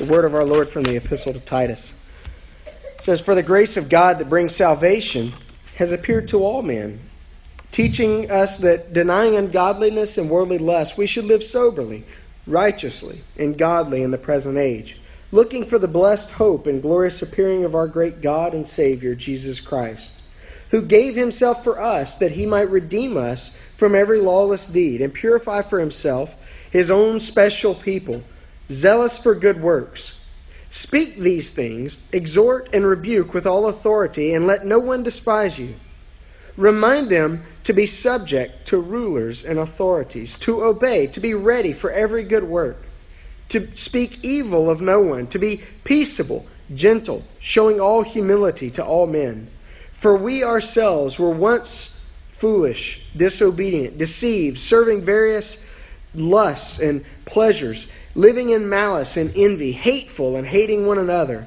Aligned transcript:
The 0.00 0.06
word 0.06 0.24
of 0.24 0.34
our 0.34 0.46
Lord 0.46 0.70
from 0.70 0.84
the 0.84 0.96
epistle 0.96 1.34
to 1.34 1.40
Titus. 1.40 1.92
It 2.64 3.02
says, 3.02 3.20
For 3.20 3.34
the 3.34 3.42
grace 3.42 3.76
of 3.76 3.90
God 3.90 4.18
that 4.18 4.30
brings 4.30 4.56
salvation 4.56 5.34
has 5.76 5.92
appeared 5.92 6.26
to 6.28 6.42
all 6.42 6.62
men, 6.62 7.00
teaching 7.70 8.30
us 8.30 8.56
that 8.56 8.94
denying 8.94 9.36
ungodliness 9.36 10.16
and 10.16 10.30
worldly 10.30 10.56
lust, 10.56 10.96
we 10.96 11.06
should 11.06 11.26
live 11.26 11.42
soberly, 11.42 12.06
righteously, 12.46 13.24
and 13.36 13.58
godly 13.58 14.02
in 14.02 14.10
the 14.10 14.16
present 14.16 14.56
age, 14.56 14.98
looking 15.32 15.66
for 15.66 15.78
the 15.78 15.86
blessed 15.86 16.30
hope 16.30 16.66
and 16.66 16.80
glorious 16.80 17.20
appearing 17.20 17.66
of 17.66 17.74
our 17.74 17.86
great 17.86 18.22
God 18.22 18.54
and 18.54 18.66
Savior, 18.66 19.14
Jesus 19.14 19.60
Christ, 19.60 20.22
who 20.70 20.80
gave 20.80 21.14
himself 21.14 21.62
for 21.62 21.78
us 21.78 22.16
that 22.16 22.32
he 22.32 22.46
might 22.46 22.70
redeem 22.70 23.18
us 23.18 23.54
from 23.76 23.94
every 23.94 24.18
lawless 24.18 24.66
deed 24.66 25.02
and 25.02 25.12
purify 25.12 25.60
for 25.60 25.78
himself 25.78 26.34
his 26.70 26.90
own 26.90 27.20
special 27.20 27.74
people 27.74 28.22
zealous 28.70 29.18
for 29.18 29.34
good 29.34 29.60
works. 29.60 30.14
Speak 30.70 31.18
these 31.18 31.50
things, 31.50 31.96
exhort 32.12 32.68
and 32.72 32.86
rebuke 32.86 33.34
with 33.34 33.46
all 33.46 33.66
authority, 33.66 34.32
and 34.34 34.46
let 34.46 34.64
no 34.64 34.78
one 34.78 35.02
despise 35.02 35.58
you. 35.58 35.74
Remind 36.56 37.08
them 37.08 37.44
to 37.64 37.72
be 37.72 37.86
subject 37.86 38.66
to 38.68 38.78
rulers 38.78 39.44
and 39.44 39.58
authorities, 39.58 40.38
to 40.40 40.62
obey, 40.62 41.06
to 41.08 41.20
be 41.20 41.34
ready 41.34 41.72
for 41.72 41.90
every 41.90 42.22
good 42.22 42.44
work, 42.44 42.76
to 43.48 43.76
speak 43.76 44.24
evil 44.24 44.70
of 44.70 44.80
no 44.80 45.00
one, 45.00 45.26
to 45.28 45.38
be 45.38 45.62
peaceable, 45.82 46.46
gentle, 46.72 47.24
showing 47.40 47.80
all 47.80 48.02
humility 48.02 48.70
to 48.70 48.84
all 48.84 49.06
men. 49.06 49.48
For 49.92 50.16
we 50.16 50.44
ourselves 50.44 51.18
were 51.18 51.30
once 51.30 51.98
foolish, 52.30 53.04
disobedient, 53.16 53.98
deceived, 53.98 54.58
serving 54.58 55.02
various 55.02 55.66
lusts 56.14 56.78
and 56.78 57.04
pleasures 57.24 57.86
living 58.14 58.50
in 58.50 58.68
malice 58.68 59.16
and 59.16 59.32
envy, 59.36 59.72
hateful 59.72 60.36
and 60.36 60.46
hating 60.46 60.86
one 60.86 60.98
another. 60.98 61.46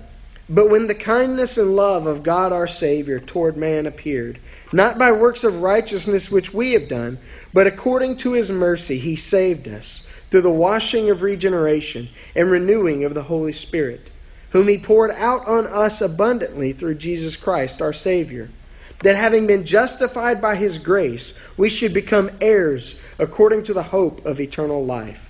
But 0.50 0.70
when 0.70 0.88
the 0.88 0.96
kindness 0.96 1.58
and 1.58 1.76
love 1.76 2.06
of 2.06 2.24
God 2.24 2.52
our 2.52 2.68
Savior 2.68 3.20
toward 3.20 3.58
man 3.58 3.86
appeared, 3.86 4.40
not 4.72 4.98
by 4.98 5.12
works 5.12 5.44
of 5.44 5.62
righteousness 5.62 6.32
which 6.32 6.54
we 6.54 6.74
have 6.74 6.90
done, 6.90 7.20
but 7.54 7.68
according 7.68 8.18
to 8.18 8.34
his 8.34 8.52
mercy, 8.52 8.98
he 8.98 9.16
saved 9.16 9.68
us 9.68 10.04
through 10.30 10.42
the 10.42 10.50
washing 10.50 11.10
of 11.10 11.22
regeneration 11.22 12.10
and 12.36 12.50
renewing 12.50 13.04
of 13.04 13.14
the 13.14 13.24
Holy 13.24 13.54
Spirit, 13.54 14.10
whom 14.50 14.68
he 14.68 14.78
poured 14.78 15.12
out 15.12 15.46
on 15.48 15.68
us 15.68 16.02
abundantly 16.02 16.74
through 16.74 16.96
Jesus 16.96 17.36
Christ 17.36 17.82
our 17.82 17.94
Savior, 17.94 18.50
that 19.04 19.16
having 19.16 19.48
been 19.48 19.66
justified 19.66 20.42
by 20.42 20.56
his 20.56 20.78
grace, 20.78 21.38
we 21.56 21.70
should 21.70 21.94
become 21.94 22.32
heirs 22.42 22.98
according 23.20 23.64
to 23.64 23.74
the 23.74 23.84
hope 23.84 24.26
of 24.26 24.40
eternal 24.40 24.84
life. 24.84 25.30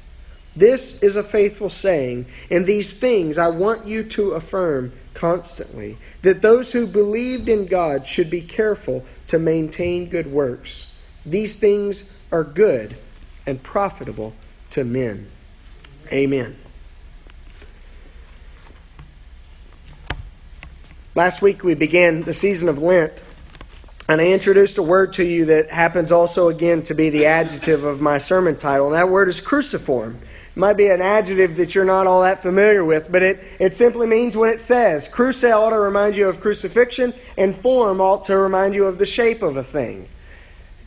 This 0.56 1.02
is 1.02 1.16
a 1.16 1.24
faithful 1.24 1.70
saying, 1.70 2.28
and 2.52 2.66
these 2.66 2.94
things 2.94 3.38
I 3.38 3.48
want 3.48 3.88
you 3.88 4.04
to 4.04 4.32
affirm 4.32 4.94
constantly 5.14 5.98
that 6.22 6.42
those 6.42 6.72
who 6.72 6.86
believed 6.86 7.50
in 7.50 7.66
God 7.66 8.08
should 8.08 8.30
be 8.30 8.42
careful 8.42 9.04
to 9.28 9.40
maintain 9.40 10.10
good 10.10 10.32
works. 10.32 10.92
These 11.26 11.56
things 11.56 12.10
are 12.32 12.44
good 12.44 12.98
and 13.46 13.62
profitable 13.62 14.34
to 14.72 14.84
men. 14.84 15.30
Amen. 16.12 16.58
Last 21.16 21.42
week 21.42 21.64
we 21.64 21.74
began 21.74 22.24
the 22.24 22.34
season 22.34 22.70
of 22.70 22.82
Lent, 22.82 23.24
and 24.10 24.20
I 24.20 24.28
introduced 24.28 24.78
a 24.78 24.84
word 24.84 25.14
to 25.14 25.24
you 25.24 25.46
that 25.46 25.72
happens 25.72 26.12
also 26.12 26.50
again 26.50 26.84
to 26.84 26.94
be 26.94 27.10
the 27.10 27.26
adjective 27.26 27.84
of 27.84 28.02
my 28.02 28.18
sermon 28.18 28.58
title, 28.58 28.88
and 28.88 28.96
that 28.96 29.10
word 29.10 29.30
is 29.30 29.40
cruciform 29.40 30.20
might 30.56 30.78
be 30.78 30.88
an 30.88 31.02
adjective 31.02 31.56
that 31.58 31.74
you're 31.74 31.86
not 31.86 32.08
all 32.08 32.22
that 32.22 32.42
familiar 32.42 32.84
with, 32.86 33.12
but 33.12 33.24
it, 33.24 33.44
it 33.60 33.76
simply 33.76 34.08
means 34.08 34.38
what 34.38 34.50
it 34.50 34.60
says. 34.60 35.08
Cruce 35.08 35.44
ought 35.44 35.72
to 35.72 35.80
remind 35.80 36.16
you 36.16 36.30
of 36.30 36.40
crucifixion, 36.40 37.14
and 37.38 37.56
form 37.56 38.00
ought 38.00 38.26
to 38.26 38.38
remind 38.38 38.76
you 38.76 38.86
of 38.86 38.98
the 38.98 39.06
shape 39.06 39.42
of 39.42 39.58
a 39.58 39.64
thing. 39.64 40.08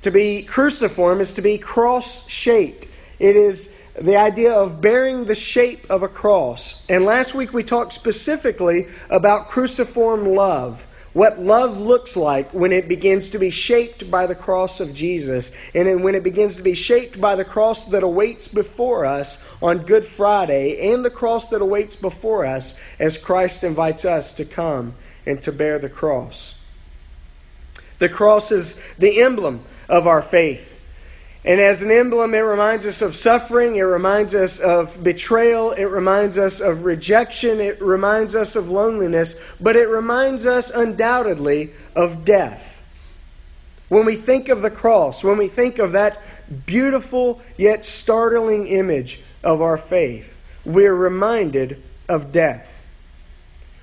To 0.03 0.10
be 0.10 0.43
cruciform 0.43 1.21
is 1.21 1.34
to 1.34 1.43
be 1.43 1.59
cross 1.59 2.28
shaped. 2.28 2.87
It 3.19 3.34
is 3.34 3.72
the 4.00 4.16
idea 4.16 4.53
of 4.53 4.81
bearing 4.81 5.25
the 5.25 5.34
shape 5.34 5.87
of 5.91 6.03
a 6.03 6.09
cross. 6.09 6.82
And 6.88 7.05
last 7.05 7.34
week 7.34 7.53
we 7.53 7.65
talked 7.65 7.93
specifically 7.93 8.88
about 9.10 9.49
cruciform 9.49 10.26
love 10.26 10.86
what 11.16 11.41
love 11.41 11.81
looks 11.81 12.15
like 12.15 12.53
when 12.53 12.72
it 12.72 12.88
begins 12.88 13.31
to 13.31 13.38
be 13.38 13.49
shaped 13.49 14.10
by 14.10 14.27
the 14.27 14.34
cross 14.34 14.81
of 14.81 14.93
Jesus, 14.93 15.50
and 15.75 16.04
when 16.04 16.15
it 16.15 16.22
begins 16.22 16.56
to 16.56 16.62
be 16.62 16.75
shaped 16.75 17.19
by 17.19 17.34
the 17.34 17.43
cross 17.43 17.87
that 17.87 18.03
awaits 18.03 18.49
before 18.49 19.06
us 19.06 19.43
on 19.62 19.78
Good 19.78 20.05
Friday, 20.05 20.93
and 20.93 21.03
the 21.03 21.09
cross 21.09 21.49
that 21.49 21.62
awaits 21.62 21.97
before 21.97 22.44
us 22.44 22.78
as 22.99 23.16
Christ 23.16 23.65
invites 23.65 24.05
us 24.05 24.34
to 24.34 24.44
come 24.44 24.93
and 25.25 25.43
to 25.43 25.53
bear 25.53 25.78
the 25.78 25.88
cross. 25.88 26.56
The 27.99 28.10
cross 28.10 28.53
is 28.53 28.78
the 28.99 29.22
emblem 29.22 29.65
of 29.88 30.06
our 30.06 30.21
faith. 30.21 30.75
And 31.47 31.61
as 31.61 31.81
an 31.81 31.93
emblem, 31.93 32.34
it 32.34 32.41
reminds 32.41 32.87
us 32.87 33.03
of 33.03 33.15
suffering, 33.15 33.77
it 33.77 33.83
reminds 33.83 34.34
us 34.34 34.59
of 34.59 35.03
betrayal, 35.03 35.71
it 35.71 35.84
reminds 35.84 36.37
us 36.37 36.59
of 36.59 36.84
rejection, 36.84 37.61
it 37.61 37.81
reminds 37.81 38.34
us 38.34 38.57
of 38.57 38.69
loneliness, 38.69 39.39
but 39.61 39.77
it 39.77 39.89
reminds 39.89 40.45
us 40.45 40.71
undoubtedly 40.71 41.71
of 41.95 42.25
death. 42.25 42.83
When 43.89 44.05
we 44.05 44.17
think 44.17 44.49
of 44.49 44.61
the 44.61 44.71
cross, 44.71 45.23
when 45.23 45.39
we 45.39 45.47
think 45.47 45.79
of 45.79 45.93
that 45.93 46.21
beautiful 46.67 47.41
yet 47.56 47.85
startling 47.85 48.67
image 48.67 49.21
of 49.45 49.62
our 49.62 49.77
faith, 49.77 50.35
we're 50.65 50.95
reminded 50.95 51.81
of 52.09 52.33
death. 52.33 52.75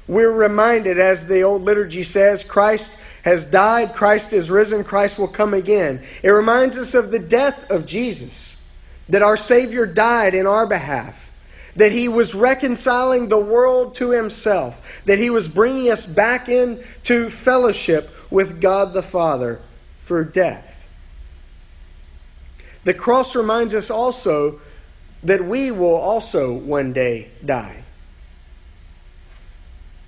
We're 0.07 0.31
reminded, 0.31 0.99
as 0.99 1.27
the 1.27 1.41
old 1.43 1.61
liturgy 1.61 2.03
says, 2.03 2.43
Christ 2.43 2.97
has 3.23 3.45
died, 3.45 3.95
Christ 3.95 4.33
is 4.33 4.51
risen, 4.51 4.83
Christ 4.83 5.17
will 5.17 5.29
come 5.29 5.53
again. 5.53 6.03
It 6.21 6.29
reminds 6.29 6.77
us 6.77 6.93
of 6.93 7.09
the 7.09 7.19
death 7.19 7.71
of 7.71 7.85
Jesus, 7.85 8.57
that 9.07 9.21
our 9.21 9.37
Savior 9.37 9.85
died 9.85 10.33
in 10.33 10.45
our 10.45 10.67
behalf, 10.67 11.31
that 11.75 11.93
He 11.93 12.09
was 12.09 12.35
reconciling 12.35 13.29
the 13.29 13.39
world 13.39 13.95
to 13.95 14.09
Himself, 14.09 14.81
that 15.05 15.19
He 15.19 15.29
was 15.29 15.47
bringing 15.47 15.89
us 15.89 16.05
back 16.05 16.49
into 16.49 17.29
fellowship 17.29 18.09
with 18.29 18.59
God 18.59 18.93
the 18.93 19.01
Father 19.01 19.61
through 20.01 20.31
death. 20.31 20.85
The 22.83 22.93
cross 22.93 23.35
reminds 23.35 23.73
us 23.73 23.89
also 23.89 24.59
that 25.23 25.45
we 25.45 25.71
will 25.71 25.95
also 25.95 26.51
one 26.51 26.91
day 26.91 27.29
die. 27.45 27.82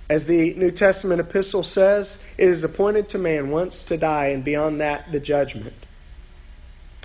As 0.08 0.26
the 0.26 0.54
New 0.54 0.70
Testament 0.70 1.20
epistle 1.20 1.62
says, 1.62 2.18
it 2.38 2.48
is 2.48 2.62
appointed 2.62 3.08
to 3.10 3.18
man 3.18 3.50
once 3.50 3.82
to 3.84 3.96
die, 3.96 4.26
and 4.26 4.44
beyond 4.44 4.80
that, 4.80 5.10
the 5.10 5.18
judgment. 5.18 5.74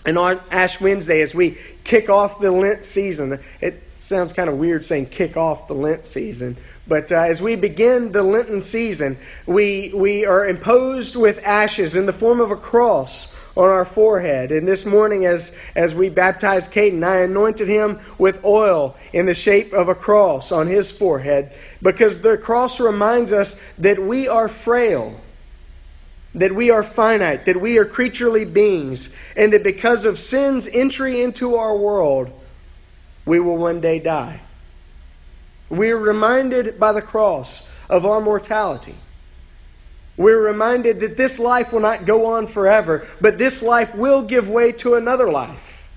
And 0.05 0.17
on 0.17 0.39
Ash 0.51 0.79
Wednesday, 0.79 1.21
as 1.21 1.33
we 1.33 1.57
kick 1.83 2.09
off 2.09 2.39
the 2.39 2.51
Lent 2.51 2.85
season, 2.85 3.39
it 3.59 3.83
sounds 3.97 4.33
kind 4.33 4.49
of 4.49 4.57
weird 4.57 4.85
saying 4.85 5.07
kick 5.07 5.37
off 5.37 5.67
the 5.67 5.75
Lent 5.75 6.05
season, 6.05 6.57
but 6.87 7.11
uh, 7.11 7.15
as 7.15 7.41
we 7.41 7.55
begin 7.55 8.11
the 8.11 8.23
Lenten 8.23 8.61
season, 8.61 9.17
we, 9.45 9.91
we 9.93 10.25
are 10.25 10.47
imposed 10.47 11.15
with 11.15 11.41
ashes 11.45 11.95
in 11.95 12.05
the 12.05 12.13
form 12.13 12.41
of 12.41 12.51
a 12.51 12.55
cross 12.55 13.33
on 13.55 13.69
our 13.69 13.85
forehead. 13.85 14.51
And 14.51 14.67
this 14.67 14.85
morning, 14.85 15.25
as, 15.25 15.55
as 15.75 15.93
we 15.93 16.09
baptized 16.09 16.71
Caden, 16.71 17.03
I 17.03 17.21
anointed 17.21 17.67
him 17.67 17.99
with 18.17 18.43
oil 18.45 18.95
in 19.11 19.25
the 19.25 19.33
shape 19.33 19.73
of 19.73 19.89
a 19.89 19.95
cross 19.95 20.51
on 20.51 20.67
his 20.67 20.91
forehead 20.91 21.53
because 21.81 22.21
the 22.21 22.37
cross 22.37 22.79
reminds 22.79 23.33
us 23.33 23.59
that 23.77 23.99
we 23.99 24.27
are 24.27 24.47
frail, 24.47 25.19
that 26.33 26.53
we 26.53 26.69
are 26.69 26.83
finite, 26.83 27.45
that 27.45 27.59
we 27.59 27.77
are 27.77 27.85
creaturely 27.85 28.45
beings, 28.45 29.13
and 29.35 29.51
that 29.51 29.63
because 29.63 30.05
of 30.05 30.17
sin's 30.17 30.67
entry 30.67 31.21
into 31.21 31.55
our 31.55 31.75
world, 31.75 32.31
we 33.25 33.39
will 33.39 33.57
one 33.57 33.81
day 33.81 33.99
die. 33.99 34.41
We 35.69 35.91
are 35.91 35.97
reminded 35.97 36.79
by 36.79 36.91
the 36.91 37.01
cross 37.01 37.67
of 37.89 38.05
our 38.05 38.21
mortality. 38.21 38.95
We're 40.17 40.39
reminded 40.39 40.99
that 40.99 41.17
this 41.17 41.39
life 41.39 41.71
will 41.71 41.79
not 41.79 42.05
go 42.05 42.25
on 42.25 42.47
forever, 42.47 43.07
but 43.19 43.37
this 43.37 43.63
life 43.63 43.95
will 43.95 44.21
give 44.21 44.49
way 44.49 44.71
to 44.73 44.95
another 44.95 45.31
life 45.31 45.89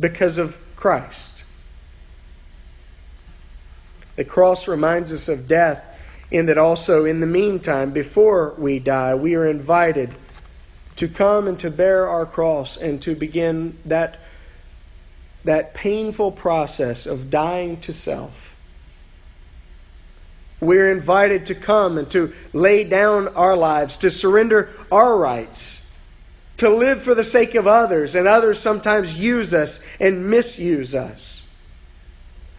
because 0.00 0.38
of 0.38 0.58
Christ. 0.76 1.44
The 4.16 4.24
cross 4.24 4.66
reminds 4.66 5.12
us 5.12 5.28
of 5.28 5.46
death, 5.46 5.84
in 6.30 6.46
that 6.46 6.58
also, 6.58 7.04
in 7.04 7.20
the 7.20 7.26
meantime, 7.26 7.92
before 7.92 8.54
we 8.58 8.78
die, 8.78 9.14
we 9.14 9.34
are 9.34 9.46
invited 9.46 10.14
to 10.96 11.08
come 11.08 11.46
and 11.46 11.58
to 11.60 11.70
bear 11.70 12.08
our 12.08 12.26
cross 12.26 12.76
and 12.76 13.00
to 13.02 13.14
begin 13.14 13.78
that, 13.84 14.18
that 15.44 15.72
painful 15.72 16.32
process 16.32 17.06
of 17.06 17.30
dying 17.30 17.80
to 17.80 17.94
self 17.94 18.47
we're 20.60 20.90
invited 20.90 21.46
to 21.46 21.54
come 21.54 21.98
and 21.98 22.10
to 22.10 22.32
lay 22.52 22.84
down 22.84 23.28
our 23.28 23.56
lives, 23.56 23.96
to 23.98 24.10
surrender 24.10 24.70
our 24.90 25.16
rights, 25.16 25.86
to 26.56 26.68
live 26.68 27.02
for 27.02 27.14
the 27.14 27.24
sake 27.24 27.54
of 27.54 27.66
others, 27.66 28.14
and 28.14 28.26
others 28.26 28.58
sometimes 28.58 29.14
use 29.14 29.54
us 29.54 29.84
and 30.00 30.28
misuse 30.28 30.94
us. 30.94 31.46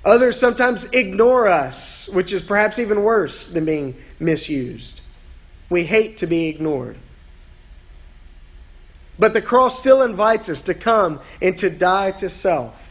Others 0.05 0.39
sometimes 0.39 0.85
ignore 0.85 1.47
us, 1.47 2.07
which 2.09 2.31
is 2.31 2.41
perhaps 2.41 2.79
even 2.79 3.03
worse 3.03 3.47
than 3.47 3.65
being 3.65 3.95
misused. 4.19 5.01
We 5.69 5.83
hate 5.83 6.17
to 6.19 6.27
be 6.27 6.47
ignored. 6.47 6.97
But 9.19 9.33
the 9.33 9.41
cross 9.41 9.77
still 9.77 10.01
invites 10.01 10.47
us 10.47 10.61
to 10.61 10.73
come 10.73 11.19
and 11.41 11.57
to 11.57 11.69
die 11.69 12.11
to 12.11 12.29
self. 12.29 12.88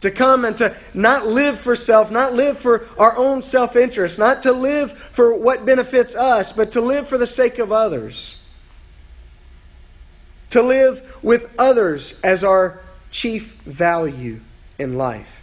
To 0.00 0.10
come 0.10 0.44
and 0.44 0.56
to 0.58 0.76
not 0.92 1.26
live 1.26 1.58
for 1.58 1.74
self, 1.74 2.10
not 2.10 2.34
live 2.34 2.58
for 2.58 2.86
our 2.98 3.16
own 3.16 3.42
self 3.42 3.74
interest, 3.74 4.18
not 4.18 4.42
to 4.42 4.52
live 4.52 4.92
for 4.92 5.34
what 5.36 5.64
benefits 5.64 6.14
us, 6.14 6.52
but 6.52 6.72
to 6.72 6.80
live 6.80 7.08
for 7.08 7.16
the 7.16 7.26
sake 7.26 7.58
of 7.58 7.72
others. 7.72 8.38
To 10.50 10.62
live 10.62 11.16
with 11.22 11.52
others 11.58 12.20
as 12.22 12.44
our 12.44 12.80
chief 13.10 13.54
value 13.62 14.40
in 14.78 14.98
life. 14.98 15.42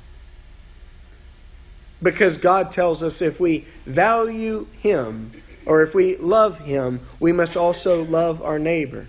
Because 2.04 2.38
God 2.38 2.72
tells 2.72 3.04
us 3.04 3.22
if 3.22 3.40
we 3.40 3.66
value 3.86 4.68
Him 4.80 5.42
or 5.66 5.82
if 5.82 5.94
we 5.94 6.18
love 6.18 6.60
Him, 6.60 7.02
we 7.20 7.32
must 7.32 7.56
also 7.56 8.04
love 8.04 8.42
our 8.42 8.60
neighbor. 8.60 9.08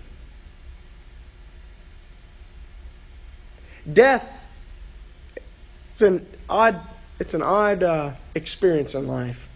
Death, 3.91 4.31
it's 5.93 6.01
an 6.01 6.27
odd, 6.49 6.79
it's 7.19 7.33
an 7.33 7.41
odd 7.41 7.83
uh, 7.83 8.11
experience 8.35 8.95
in 8.95 9.07
life. 9.07 9.47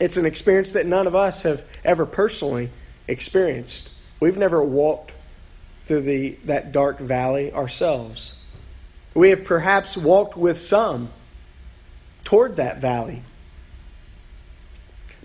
It's 0.00 0.16
an 0.16 0.26
experience 0.26 0.72
that 0.72 0.86
none 0.86 1.06
of 1.06 1.14
us 1.14 1.42
have 1.42 1.64
ever 1.84 2.06
personally 2.06 2.70
experienced. 3.06 3.88
We've 4.20 4.36
never 4.36 4.62
walked 4.62 5.12
through 5.86 6.02
the, 6.02 6.36
that 6.44 6.72
dark 6.72 6.98
valley 6.98 7.52
ourselves. 7.52 8.32
We 9.14 9.30
have 9.30 9.44
perhaps 9.44 9.96
walked 9.96 10.36
with 10.36 10.60
some 10.60 11.10
toward 12.24 12.56
that 12.56 12.78
valley. 12.78 13.22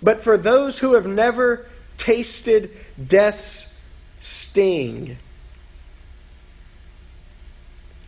But 0.02 0.22
for 0.22 0.38
those 0.38 0.80
who 0.80 0.94
have 0.94 1.08
never 1.08 1.66
tasted 1.98 2.72
death's 3.06 3.74
sting, 4.20 5.18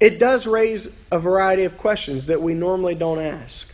it 0.06 0.20
does 0.20 0.46
raise 0.46 0.88
a 1.12 1.18
variety 1.18 1.64
of 1.64 1.80
questions 1.80 2.28
that 2.28 2.40
we 2.40 2.54
normally 2.54 2.94
don't 2.94 3.18
ask. 3.18 3.74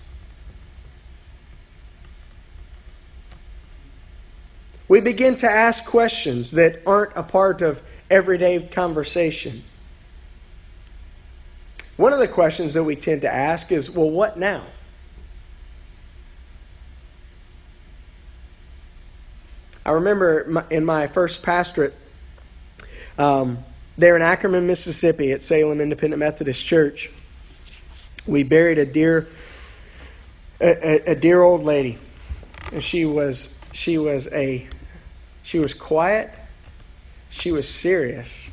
We 4.88 5.01
begin 5.01 5.36
to 5.36 5.51
ask 5.51 5.86
questions 5.86 6.51
that 6.51 6.83
aren't 6.86 7.12
a 7.18 7.24
part 7.24 7.62
of 7.62 7.81
everyday 8.10 8.66
conversation. 8.66 9.66
One 11.98 12.13
of 12.13 12.19
the 12.19 12.30
questions 12.30 12.72
that 12.75 12.86
we 12.86 12.95
tend 12.95 13.24
to 13.24 13.30
ask 13.30 13.69
is 13.69 13.92
well, 13.92 14.10
what 14.10 14.39
now? 14.39 14.63
I 19.86 19.92
remember 19.92 20.66
in 20.69 20.86
my 20.86 21.07
first 21.07 21.44
pastorate, 21.44 21.94
um, 23.18 23.66
there 24.01 24.15
in 24.15 24.21
Ackerman, 24.21 24.68
Mississippi, 24.68 25.31
at 25.31 25.44
Salem 25.44 25.80
Independent 25.80 26.19
Methodist 26.19 26.63
Church, 26.63 27.09
we 28.25 28.44
buried 28.44 28.77
a 28.77 28.86
dear, 28.86 29.27
a, 30.59 31.12
a, 31.12 31.15
dear 31.15 31.42
old 31.42 31.63
lady, 31.63 31.98
and 32.71 32.83
she 32.83 33.06
was 33.06 33.57
she 33.74 33.98
was 33.98 34.27
a 34.31 34.68
she 35.44 35.59
was 35.59 35.74
quiet, 35.74 36.31
she 37.30 37.51
was 37.51 37.68
serious, 37.68 38.51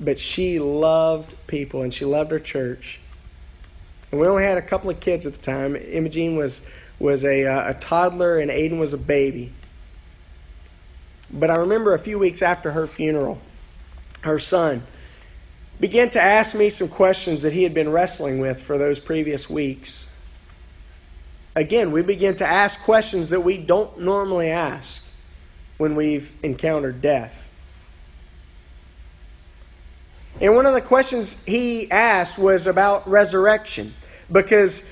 but 0.00 0.18
she 0.18 0.58
loved 0.58 1.34
people 1.46 1.82
and 1.82 1.92
she 1.92 2.04
loved 2.04 2.30
her 2.30 2.38
church. 2.38 3.00
And 4.10 4.20
we 4.20 4.26
only 4.26 4.44
had 4.44 4.58
a 4.58 4.62
couple 4.62 4.90
of 4.90 5.00
kids 5.00 5.26
at 5.26 5.34
the 5.34 5.40
time. 5.40 5.76
Imogene 5.76 6.36
was 6.36 6.62
was 6.98 7.24
a, 7.24 7.46
uh, 7.46 7.70
a 7.70 7.74
toddler 7.74 8.38
and 8.38 8.50
Aiden 8.50 8.78
was 8.78 8.92
a 8.92 8.98
baby. 8.98 9.52
But 11.30 11.50
I 11.50 11.56
remember 11.56 11.94
a 11.94 11.98
few 11.98 12.18
weeks 12.18 12.42
after 12.42 12.72
her 12.72 12.86
funeral, 12.86 13.40
her 14.24 14.38
son 14.38 14.82
began 15.80 16.08
to 16.10 16.20
ask 16.20 16.54
me 16.54 16.70
some 16.70 16.88
questions 16.88 17.42
that 17.42 17.52
he 17.52 17.62
had 17.62 17.74
been 17.74 17.90
wrestling 17.90 18.38
with 18.38 18.62
for 18.62 18.78
those 18.78 19.00
previous 19.00 19.50
weeks. 19.50 20.10
Again, 21.56 21.92
we 21.92 22.02
begin 22.02 22.36
to 22.36 22.46
ask 22.46 22.80
questions 22.82 23.30
that 23.30 23.40
we 23.40 23.58
don't 23.58 24.00
normally 24.00 24.50
ask 24.50 25.04
when 25.76 25.94
we've 25.94 26.32
encountered 26.42 27.02
death. 27.02 27.48
And 30.40 30.54
one 30.54 30.66
of 30.66 30.74
the 30.74 30.80
questions 30.80 31.36
he 31.44 31.90
asked 31.90 32.38
was 32.38 32.66
about 32.66 33.08
resurrection 33.08 33.94
because 34.30 34.88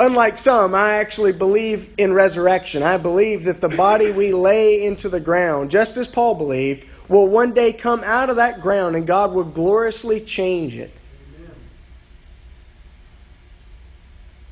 Unlike 0.00 0.38
some, 0.38 0.76
I 0.76 0.94
actually 0.94 1.32
believe 1.32 1.92
in 1.98 2.12
resurrection. 2.12 2.84
I 2.84 2.98
believe 2.98 3.44
that 3.44 3.60
the 3.60 3.68
body 3.68 4.12
we 4.12 4.32
lay 4.32 4.84
into 4.84 5.08
the 5.08 5.18
ground, 5.18 5.72
just 5.72 5.96
as 5.96 6.06
Paul 6.06 6.36
believed, 6.36 6.86
will 7.08 7.26
one 7.26 7.52
day 7.52 7.72
come 7.72 8.02
out 8.04 8.30
of 8.30 8.36
that 8.36 8.60
ground 8.60 8.96
and 8.96 9.06
God 9.06 9.32
will 9.32 9.44
gloriously 9.44 10.20
change 10.20 10.74
it. 10.74 10.92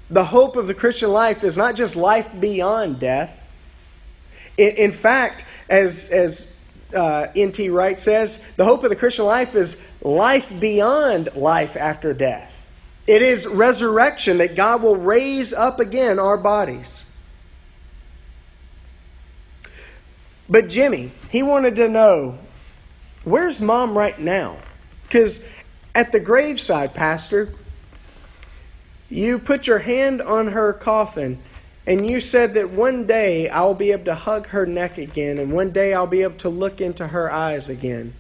The 0.09 0.25
hope 0.25 0.57
of 0.57 0.67
the 0.67 0.75
Christian 0.75 1.11
life 1.11 1.43
is 1.43 1.57
not 1.57 1.75
just 1.75 1.97
life 1.97 2.31
beyond 2.39 3.01
death. 3.01 3.41
In, 4.57 4.77
in 4.77 4.93
fact, 4.93 5.45
as, 5.69 6.09
as 6.11 6.53
uh, 6.95 7.27
N.T. 7.35 7.71
Wright 7.71 7.99
says, 7.99 8.43
the 8.57 8.65
hope 8.65 8.85
of 8.85 8.91
the 8.91 8.97
Christian 8.97 9.25
life 9.25 9.55
is 9.55 9.85
life 10.01 10.59
beyond 10.61 11.31
life 11.35 11.77
after 11.77 12.15
death. 12.15 12.53
It 13.07 13.23
is 13.23 13.47
resurrection 13.47 14.39
that 14.39 14.57
God 14.57 14.83
will 14.83 14.97
raise 14.97 15.53
up 15.53 15.81
again 15.81 16.19
our 16.19 16.37
bodies. 16.37 17.05
But 20.49 20.69
Jimmy, 20.69 21.13
he 21.31 21.43
wanted 21.43 21.77
to 21.77 21.89
know 21.89 22.39
where's 23.27 23.61
mom 23.61 23.99
right 23.99 24.19
now? 24.19 24.57
Because 25.03 25.45
at 25.95 26.13
the 26.13 26.21
graveside, 26.21 26.95
Pastor, 26.95 27.53
you 29.11 29.39
put 29.39 29.67
your 29.67 29.81
hand 29.81 30.23
on 30.23 30.49
her 30.49 30.73
coffin 30.73 31.43
and 31.87 32.07
you 32.07 32.21
said 32.21 32.55
that 32.55 32.71
one 32.71 33.07
day 33.07 33.49
I'll 33.49 33.75
be 33.75 33.93
able 33.93 34.07
to 34.07 34.15
hug 34.15 34.47
her 34.49 34.65
neck 34.65 34.97
again 34.97 35.39
and 35.39 35.53
one 35.53 35.71
day 35.71 35.93
I'll 35.93 36.07
be 36.07 36.23
able 36.23 36.37
to 36.39 36.49
look 36.49 36.81
into 36.81 37.09
her 37.09 37.31
eyes 37.31 37.69
again. 37.69 38.15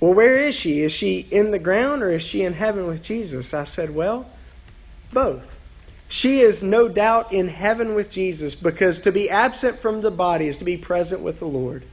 Well, 0.00 0.14
where 0.14 0.38
is 0.38 0.54
she? 0.54 0.82
Is 0.82 0.92
she 0.92 1.20
in 1.30 1.50
the 1.50 1.58
ground 1.58 2.02
or 2.02 2.10
is 2.10 2.22
she 2.22 2.42
in 2.42 2.54
heaven 2.54 2.86
with 2.86 3.02
Jesus? 3.02 3.54
I 3.54 3.64
said, 3.64 3.94
Well, 3.94 4.26
both. 5.12 5.58
She 6.08 6.40
is 6.40 6.62
no 6.62 6.88
doubt 6.88 7.32
in 7.32 7.48
heaven 7.48 7.94
with 7.94 8.10
Jesus 8.10 8.54
because 8.54 9.00
to 9.00 9.12
be 9.12 9.30
absent 9.30 9.78
from 9.78 10.00
the 10.00 10.10
body 10.10 10.46
is 10.46 10.58
to 10.58 10.64
be 10.64 10.76
present 10.76 11.22
with 11.22 11.38
the 11.38 11.46
Lord. 11.46 11.84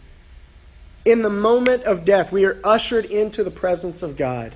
In 1.03 1.21
the 1.21 1.29
moment 1.29 1.83
of 1.83 2.05
death, 2.05 2.31
we 2.31 2.45
are 2.45 2.59
ushered 2.63 3.05
into 3.05 3.43
the 3.43 3.51
presence 3.51 4.03
of 4.03 4.17
God. 4.17 4.53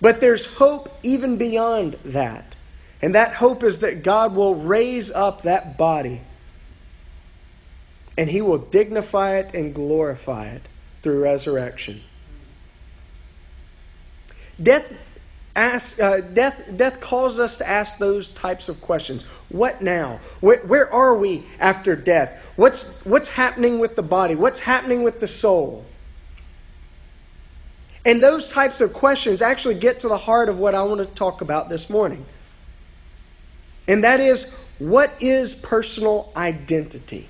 But 0.00 0.20
there's 0.20 0.46
hope 0.46 0.92
even 1.02 1.38
beyond 1.38 1.96
that. 2.04 2.54
And 3.00 3.14
that 3.14 3.34
hope 3.34 3.62
is 3.62 3.80
that 3.80 4.02
God 4.02 4.34
will 4.34 4.54
raise 4.54 5.10
up 5.10 5.42
that 5.42 5.76
body 5.76 6.20
and 8.16 8.28
he 8.28 8.42
will 8.42 8.58
dignify 8.58 9.36
it 9.36 9.54
and 9.54 9.74
glorify 9.74 10.48
it 10.48 10.62
through 11.02 11.20
resurrection. 11.20 12.02
Death, 14.62 14.92
ask, 15.56 15.98
uh, 15.98 16.20
death, 16.20 16.62
death 16.76 17.00
calls 17.00 17.38
us 17.38 17.58
to 17.58 17.68
ask 17.68 17.98
those 17.98 18.30
types 18.32 18.68
of 18.68 18.80
questions. 18.80 19.24
What 19.48 19.82
now? 19.82 20.20
Where, 20.40 20.60
where 20.60 20.92
are 20.92 21.16
we 21.16 21.44
after 21.58 21.96
death? 21.96 22.38
What's, 22.56 23.04
what's 23.04 23.28
happening 23.28 23.78
with 23.78 23.96
the 23.96 24.02
body? 24.02 24.34
What's 24.34 24.60
happening 24.60 25.02
with 25.02 25.20
the 25.20 25.28
soul? 25.28 25.84
And 28.04 28.22
those 28.22 28.48
types 28.48 28.80
of 28.80 28.92
questions 28.92 29.42
actually 29.42 29.76
get 29.76 30.00
to 30.00 30.08
the 30.08 30.18
heart 30.18 30.48
of 30.48 30.58
what 30.58 30.74
I 30.74 30.82
want 30.82 31.00
to 31.00 31.06
talk 31.06 31.40
about 31.40 31.68
this 31.68 31.88
morning. 31.88 32.26
And 33.86 34.04
that 34.04 34.20
is 34.20 34.52
what 34.78 35.14
is 35.20 35.54
personal 35.54 36.32
identity? 36.36 37.28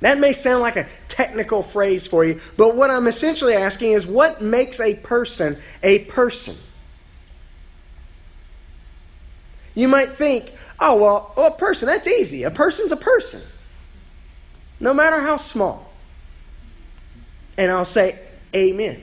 That 0.00 0.18
may 0.18 0.32
sound 0.32 0.60
like 0.60 0.76
a 0.76 0.86
technical 1.08 1.62
phrase 1.62 2.06
for 2.06 2.24
you, 2.24 2.40
but 2.56 2.76
what 2.76 2.90
I'm 2.90 3.06
essentially 3.06 3.54
asking 3.54 3.92
is 3.92 4.06
what 4.06 4.42
makes 4.42 4.80
a 4.80 4.96
person 4.96 5.58
a 5.82 6.00
person? 6.04 6.56
You 9.74 9.88
might 9.88 10.12
think, 10.12 10.52
oh, 10.78 10.96
well, 10.96 11.32
well, 11.36 11.46
a 11.46 11.56
person, 11.56 11.86
that's 11.86 12.06
easy. 12.06 12.44
A 12.44 12.50
person's 12.50 12.92
a 12.92 12.96
person, 12.96 13.42
no 14.84 14.92
matter 14.92 15.18
how 15.18 15.38
small. 15.38 15.90
And 17.56 17.70
I'll 17.70 17.86
say, 17.86 18.18
Amen. 18.54 19.02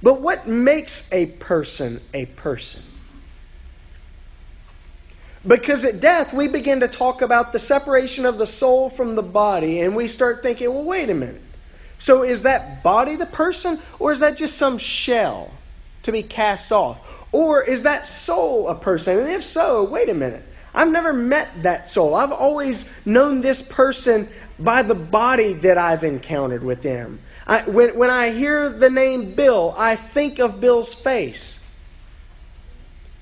But 0.00 0.20
what 0.20 0.46
makes 0.46 1.08
a 1.10 1.26
person 1.26 2.00
a 2.14 2.26
person? 2.26 2.84
Because 5.44 5.84
at 5.84 6.00
death, 6.00 6.32
we 6.32 6.46
begin 6.46 6.80
to 6.80 6.88
talk 6.88 7.22
about 7.22 7.52
the 7.52 7.58
separation 7.58 8.24
of 8.24 8.38
the 8.38 8.46
soul 8.46 8.88
from 8.88 9.16
the 9.16 9.22
body, 9.22 9.80
and 9.80 9.96
we 9.96 10.06
start 10.06 10.42
thinking, 10.42 10.72
well, 10.72 10.84
wait 10.84 11.10
a 11.10 11.14
minute. 11.14 11.42
So 11.98 12.22
is 12.22 12.42
that 12.42 12.84
body 12.84 13.16
the 13.16 13.26
person, 13.26 13.80
or 13.98 14.12
is 14.12 14.20
that 14.20 14.36
just 14.36 14.56
some 14.56 14.78
shell 14.78 15.50
to 16.04 16.12
be 16.12 16.22
cast 16.22 16.70
off? 16.70 17.00
Or 17.32 17.62
is 17.62 17.82
that 17.82 18.06
soul 18.06 18.68
a 18.68 18.76
person? 18.76 19.18
And 19.18 19.30
if 19.30 19.42
so, 19.42 19.82
wait 19.84 20.08
a 20.08 20.14
minute. 20.14 20.44
I've 20.76 20.92
never 20.92 21.14
met 21.14 21.48
that 21.62 21.88
soul. 21.88 22.14
I've 22.14 22.32
always 22.32 22.90
known 23.06 23.40
this 23.40 23.62
person 23.62 24.28
by 24.58 24.82
the 24.82 24.94
body 24.94 25.54
that 25.54 25.78
I've 25.78 26.04
encountered 26.04 26.62
with 26.62 26.82
them. 26.82 27.20
I, 27.46 27.62
when, 27.62 27.96
when 27.96 28.10
I 28.10 28.30
hear 28.30 28.68
the 28.68 28.90
name 28.90 29.34
Bill, 29.34 29.74
I 29.76 29.96
think 29.96 30.38
of 30.38 30.60
Bill's 30.60 30.92
face. 30.92 31.60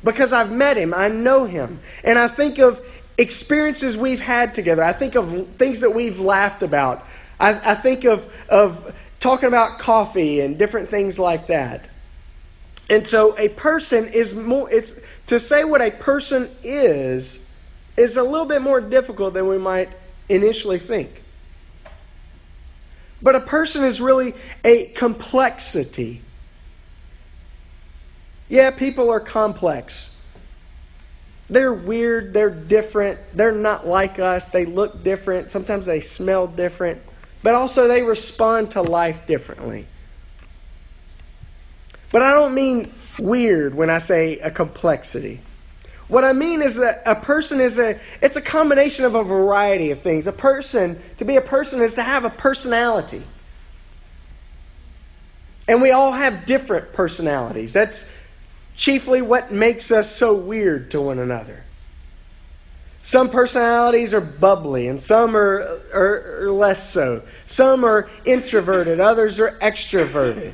Because 0.02 0.32
I've 0.32 0.50
met 0.50 0.76
him, 0.76 0.92
I 0.92 1.08
know 1.08 1.44
him. 1.44 1.80
And 2.02 2.18
I 2.18 2.26
think 2.26 2.58
of 2.58 2.84
experiences 3.16 3.96
we've 3.96 4.20
had 4.20 4.54
together. 4.54 4.82
I 4.82 4.92
think 4.92 5.14
of 5.14 5.48
things 5.56 5.80
that 5.80 5.94
we've 5.94 6.18
laughed 6.18 6.62
about. 6.62 7.06
I, 7.38 7.72
I 7.72 7.74
think 7.76 8.04
of, 8.04 8.28
of 8.48 8.94
talking 9.20 9.46
about 9.46 9.78
coffee 9.78 10.40
and 10.40 10.58
different 10.58 10.90
things 10.90 11.20
like 11.20 11.46
that. 11.46 11.84
And 12.90 13.06
so 13.06 13.38
a 13.38 13.48
person 13.50 14.08
is 14.08 14.34
more, 14.34 14.70
it's, 14.70 15.00
to 15.26 15.40
say 15.40 15.64
what 15.64 15.80
a 15.80 15.90
person 15.90 16.50
is, 16.62 17.43
is 17.96 18.16
a 18.16 18.22
little 18.22 18.46
bit 18.46 18.62
more 18.62 18.80
difficult 18.80 19.34
than 19.34 19.46
we 19.46 19.58
might 19.58 19.90
initially 20.28 20.78
think. 20.78 21.22
But 23.22 23.36
a 23.36 23.40
person 23.40 23.84
is 23.84 24.00
really 24.00 24.34
a 24.64 24.86
complexity. 24.88 26.22
Yeah, 28.48 28.70
people 28.70 29.10
are 29.10 29.20
complex. 29.20 30.14
They're 31.48 31.72
weird, 31.72 32.32
they're 32.32 32.50
different, 32.50 33.20
they're 33.34 33.52
not 33.52 33.86
like 33.86 34.18
us, 34.18 34.46
they 34.46 34.64
look 34.64 35.04
different, 35.04 35.50
sometimes 35.52 35.84
they 35.86 36.00
smell 36.00 36.46
different, 36.46 37.02
but 37.42 37.54
also 37.54 37.86
they 37.86 38.02
respond 38.02 38.72
to 38.72 38.82
life 38.82 39.26
differently. 39.26 39.86
But 42.10 42.22
I 42.22 42.30
don't 42.30 42.54
mean 42.54 42.94
weird 43.18 43.74
when 43.74 43.90
I 43.90 43.98
say 43.98 44.38
a 44.38 44.50
complexity. 44.50 45.40
What 46.14 46.22
I 46.22 46.32
mean 46.32 46.62
is 46.62 46.76
that 46.76 47.02
a 47.06 47.16
person 47.16 47.60
is 47.60 47.76
a 47.76 47.98
it's 48.22 48.36
a 48.36 48.40
combination 48.40 49.04
of 49.04 49.16
a 49.16 49.24
variety 49.24 49.90
of 49.90 50.00
things. 50.00 50.28
A 50.28 50.32
person, 50.32 51.02
to 51.18 51.24
be 51.24 51.34
a 51.34 51.40
person 51.40 51.82
is 51.82 51.96
to 51.96 52.04
have 52.04 52.24
a 52.24 52.30
personality. 52.30 53.24
And 55.66 55.82
we 55.82 55.90
all 55.90 56.12
have 56.12 56.46
different 56.46 56.92
personalities. 56.92 57.72
That's 57.72 58.08
chiefly 58.76 59.22
what 59.22 59.50
makes 59.50 59.90
us 59.90 60.08
so 60.08 60.36
weird 60.36 60.92
to 60.92 61.00
one 61.00 61.18
another. 61.18 61.64
Some 63.02 63.28
personalities 63.28 64.14
are 64.14 64.20
bubbly 64.20 64.86
and 64.86 65.02
some 65.02 65.36
are, 65.36 65.80
are, 65.92 66.44
are 66.44 66.52
less 66.52 66.88
so. 66.88 67.22
Some 67.46 67.84
are 67.84 68.08
introverted, 68.24 69.00
others 69.00 69.40
are 69.40 69.58
extroverted. 69.58 70.52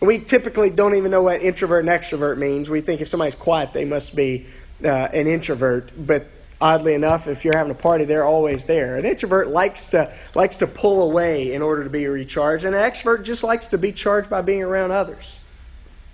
We 0.00 0.20
typically 0.20 0.70
don't 0.70 0.94
even 0.94 1.10
know 1.10 1.22
what 1.22 1.42
introvert 1.42 1.84
and 1.84 1.88
extrovert 1.88 2.38
means. 2.38 2.70
We 2.70 2.80
think 2.80 3.00
if 3.00 3.08
somebody's 3.08 3.34
quiet, 3.34 3.72
they 3.72 3.84
must 3.84 4.14
be 4.14 4.46
uh, 4.84 4.88
an 4.88 5.26
introvert. 5.26 5.90
But 5.96 6.28
oddly 6.60 6.94
enough, 6.94 7.26
if 7.26 7.44
you're 7.44 7.56
having 7.56 7.72
a 7.72 7.74
party, 7.74 8.04
they're 8.04 8.24
always 8.24 8.64
there. 8.66 8.96
An 8.96 9.04
introvert 9.04 9.48
likes 9.48 9.90
to 9.90 10.12
likes 10.34 10.58
to 10.58 10.68
pull 10.68 11.02
away 11.02 11.52
in 11.52 11.62
order 11.62 11.82
to 11.82 11.90
be 11.90 12.06
recharged, 12.06 12.64
and 12.64 12.76
an 12.76 12.90
extrovert 12.90 13.24
just 13.24 13.42
likes 13.42 13.68
to 13.68 13.78
be 13.78 13.90
charged 13.90 14.30
by 14.30 14.40
being 14.40 14.62
around 14.62 14.92
others. 14.92 15.40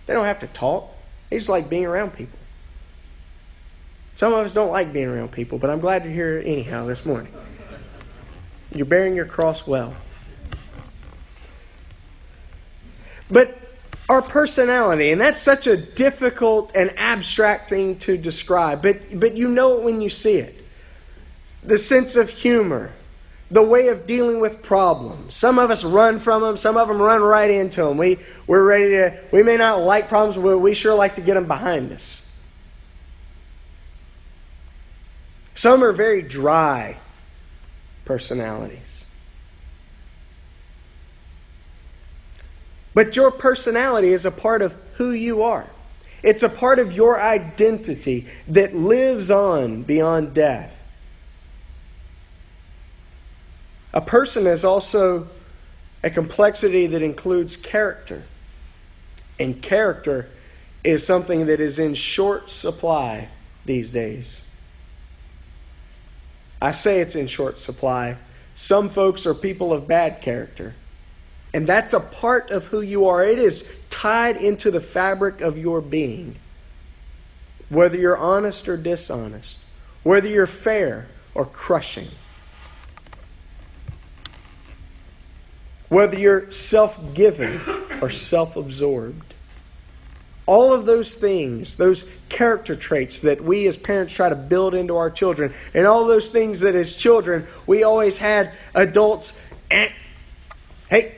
They 0.06 0.14
don't 0.14 0.24
have 0.24 0.40
to 0.40 0.46
talk; 0.48 0.90
they 1.28 1.36
just 1.36 1.50
like 1.50 1.68
being 1.68 1.84
around 1.84 2.14
people. 2.14 2.38
Some 4.16 4.32
of 4.32 4.46
us 4.46 4.54
don't 4.54 4.70
like 4.70 4.92
being 4.92 5.08
around 5.08 5.32
people, 5.32 5.58
but 5.58 5.68
I'm 5.70 5.80
glad 5.80 6.04
you're 6.04 6.12
here 6.12 6.42
anyhow 6.44 6.86
this 6.86 7.04
morning. 7.04 7.32
You're 8.72 8.86
bearing 8.86 9.14
your 9.14 9.26
cross 9.26 9.66
well. 9.66 9.94
But 13.30 13.58
our 14.08 14.20
personality, 14.20 15.10
and 15.10 15.20
that's 15.20 15.40
such 15.40 15.66
a 15.66 15.76
difficult 15.76 16.72
and 16.74 16.92
abstract 16.96 17.70
thing 17.70 17.98
to 18.00 18.16
describe, 18.18 18.82
but, 18.82 19.18
but 19.18 19.36
you 19.36 19.48
know 19.48 19.78
it 19.78 19.84
when 19.84 20.00
you 20.00 20.10
see 20.10 20.36
it. 20.36 20.62
The 21.62 21.78
sense 21.78 22.14
of 22.14 22.28
humor, 22.28 22.92
the 23.50 23.62
way 23.62 23.88
of 23.88 24.06
dealing 24.06 24.40
with 24.40 24.62
problems. 24.62 25.34
Some 25.34 25.58
of 25.58 25.70
us 25.70 25.84
run 25.84 26.18
from 26.18 26.42
them, 26.42 26.56
some 26.58 26.76
of 26.76 26.88
them 26.88 27.00
run 27.00 27.22
right 27.22 27.50
into 27.50 27.82
them. 27.82 27.96
We, 27.96 28.18
we're 28.46 28.64
ready 28.64 28.90
to, 28.90 29.20
we 29.32 29.42
may 29.42 29.56
not 29.56 29.80
like 29.80 30.08
problems, 30.08 30.36
but 30.36 30.58
we 30.58 30.74
sure 30.74 30.94
like 30.94 31.14
to 31.14 31.22
get 31.22 31.34
them 31.34 31.46
behind 31.46 31.92
us. 31.92 32.22
Some 35.54 35.82
are 35.82 35.92
very 35.92 36.20
dry 36.20 36.98
personalities. 38.04 39.03
But 42.94 43.16
your 43.16 43.30
personality 43.30 44.08
is 44.08 44.24
a 44.24 44.30
part 44.30 44.62
of 44.62 44.74
who 44.94 45.10
you 45.10 45.42
are. 45.42 45.68
It's 46.22 46.42
a 46.42 46.48
part 46.48 46.78
of 46.78 46.92
your 46.92 47.20
identity 47.20 48.26
that 48.48 48.74
lives 48.74 49.30
on 49.30 49.82
beyond 49.82 50.32
death. 50.32 50.80
A 53.92 54.00
person 54.00 54.46
is 54.46 54.64
also 54.64 55.28
a 56.02 56.10
complexity 56.10 56.86
that 56.86 57.02
includes 57.02 57.56
character. 57.56 58.22
And 59.38 59.60
character 59.60 60.28
is 60.82 61.04
something 61.04 61.46
that 61.46 61.60
is 61.60 61.78
in 61.78 61.94
short 61.94 62.50
supply 62.50 63.28
these 63.64 63.90
days. 63.90 64.46
I 66.62 66.72
say 66.72 67.00
it's 67.00 67.14
in 67.14 67.26
short 67.26 67.60
supply. 67.60 68.16
Some 68.54 68.88
folks 68.88 69.26
are 69.26 69.34
people 69.34 69.72
of 69.72 69.86
bad 69.86 70.22
character. 70.22 70.74
And 71.54 71.68
that's 71.68 71.92
a 71.92 72.00
part 72.00 72.50
of 72.50 72.66
who 72.66 72.80
you 72.80 73.06
are. 73.06 73.24
It 73.24 73.38
is 73.38 73.66
tied 73.88 74.36
into 74.36 74.72
the 74.72 74.80
fabric 74.80 75.40
of 75.40 75.56
your 75.56 75.80
being. 75.80 76.34
Whether 77.68 77.96
you're 77.96 78.18
honest 78.18 78.68
or 78.68 78.76
dishonest, 78.76 79.58
whether 80.02 80.28
you're 80.28 80.48
fair 80.48 81.06
or 81.32 81.46
crushing, 81.46 82.08
whether 85.88 86.18
you're 86.18 86.50
self 86.50 86.98
giving 87.14 87.60
or 88.00 88.10
self 88.10 88.56
absorbed. 88.56 89.32
All 90.46 90.74
of 90.74 90.84
those 90.84 91.16
things, 91.16 91.76
those 91.76 92.06
character 92.28 92.76
traits 92.76 93.22
that 93.22 93.42
we 93.42 93.66
as 93.66 93.78
parents 93.78 94.12
try 94.12 94.28
to 94.28 94.34
build 94.34 94.74
into 94.74 94.96
our 94.96 95.10
children, 95.10 95.54
and 95.72 95.86
all 95.86 96.04
those 96.04 96.30
things 96.30 96.60
that 96.60 96.74
as 96.74 96.94
children 96.94 97.46
we 97.66 97.82
always 97.82 98.18
had 98.18 98.52
adults, 98.74 99.38
eh, 99.70 99.88
hey, 100.90 101.14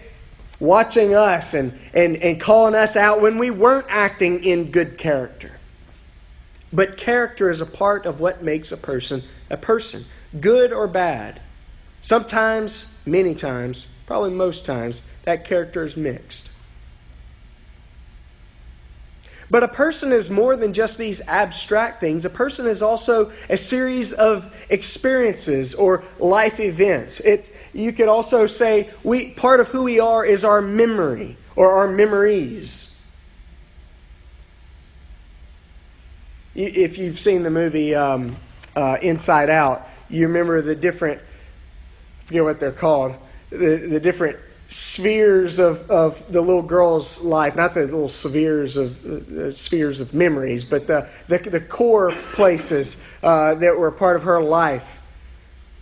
watching 0.59 1.15
us 1.15 1.55
and, 1.55 1.79
and, 1.93 2.17
and 2.17 2.41
calling 2.41 2.75
us 2.75 2.97
out 2.97 3.21
when 3.21 3.39
we 3.39 3.51
weren't 3.51 3.87
acting 3.89 4.45
in 4.45 4.71
good 4.71 4.99
character. 4.99 5.53
But 6.73 6.97
character 6.97 7.51
is 7.51 7.61
a 7.61 7.67
part 7.67 8.07
of 8.07 8.21
what 8.21 8.43
makes 8.43 8.73
a 8.73 8.77
person 8.77 9.23
a 9.49 9.57
person, 9.57 10.05
good 10.41 10.73
or 10.73 10.89
bad. 10.89 11.41
Sometimes, 12.03 12.89
many 13.05 13.35
times, 13.35 13.87
probably 14.07 14.31
most 14.31 14.67
times, 14.67 15.03
that 15.23 15.45
character 15.45 15.85
is 15.85 15.97
mixed. 15.97 16.51
But 19.49 19.63
a 19.63 19.69
person 19.69 20.13
is 20.13 20.29
more 20.29 20.57
than 20.57 20.73
just 20.73 20.99
these 20.99 21.21
abstract 21.29 22.01
things. 22.01 22.25
A 22.25 22.31
person 22.31 22.67
is 22.67 22.83
also 22.83 23.31
a 23.49 23.57
series 23.57 24.13
of 24.13 24.53
experiences 24.69 25.75
or 25.75 26.03
life 26.19 26.59
events. 26.59 27.21
It, 27.21 27.55
you 27.77 27.93
could 27.93 28.09
also 28.09 28.47
say 28.47 28.91
we, 29.05 29.33
part 29.33 29.61
of 29.61 29.69
who 29.69 29.83
we 29.83 30.01
are 30.01 30.25
is 30.25 30.45
our 30.45 30.63
memory 30.63 31.37
or 31.55 31.73
our 31.73 31.89
memories. 31.89 32.99
If 36.55 36.97
you've 36.97 37.21
seen 37.21 37.43
the 37.43 37.51
movie 37.51 37.95
um, 37.95 38.37
uh, 38.75 38.97
Inside 39.03 39.51
Out, 39.51 39.87
you 40.09 40.27
remember 40.27 40.63
the 40.63 40.75
different, 40.75 41.21
I 41.21 42.25
forget 42.25 42.45
what 42.45 42.61
they're 42.61 42.73
called, 42.73 43.15
the, 43.51 43.77
the 43.77 44.01
different 44.01 44.39
spheres 44.69 45.59
of, 45.59 45.89
of 45.91 46.33
the 46.33 46.41
little 46.41 46.63
girl's 46.63 47.21
life, 47.21 47.57
not 47.57 47.75
the 47.75 47.83
little 47.83 48.09
spheres 48.09 48.79
of 48.79 49.05
uh, 49.05 49.53
spheres 49.53 50.01
of 50.01 50.15
memories, 50.15 50.65
but 50.65 50.87
the, 50.87 51.09
the, 51.29 51.39
the 51.39 51.61
core 51.61 52.11
places 52.33 52.97
uh, 53.23 53.55
that 53.55 53.77
were 53.77 53.91
part 53.91 54.17
of 54.17 54.23
her 54.23 54.43
life 54.43 54.99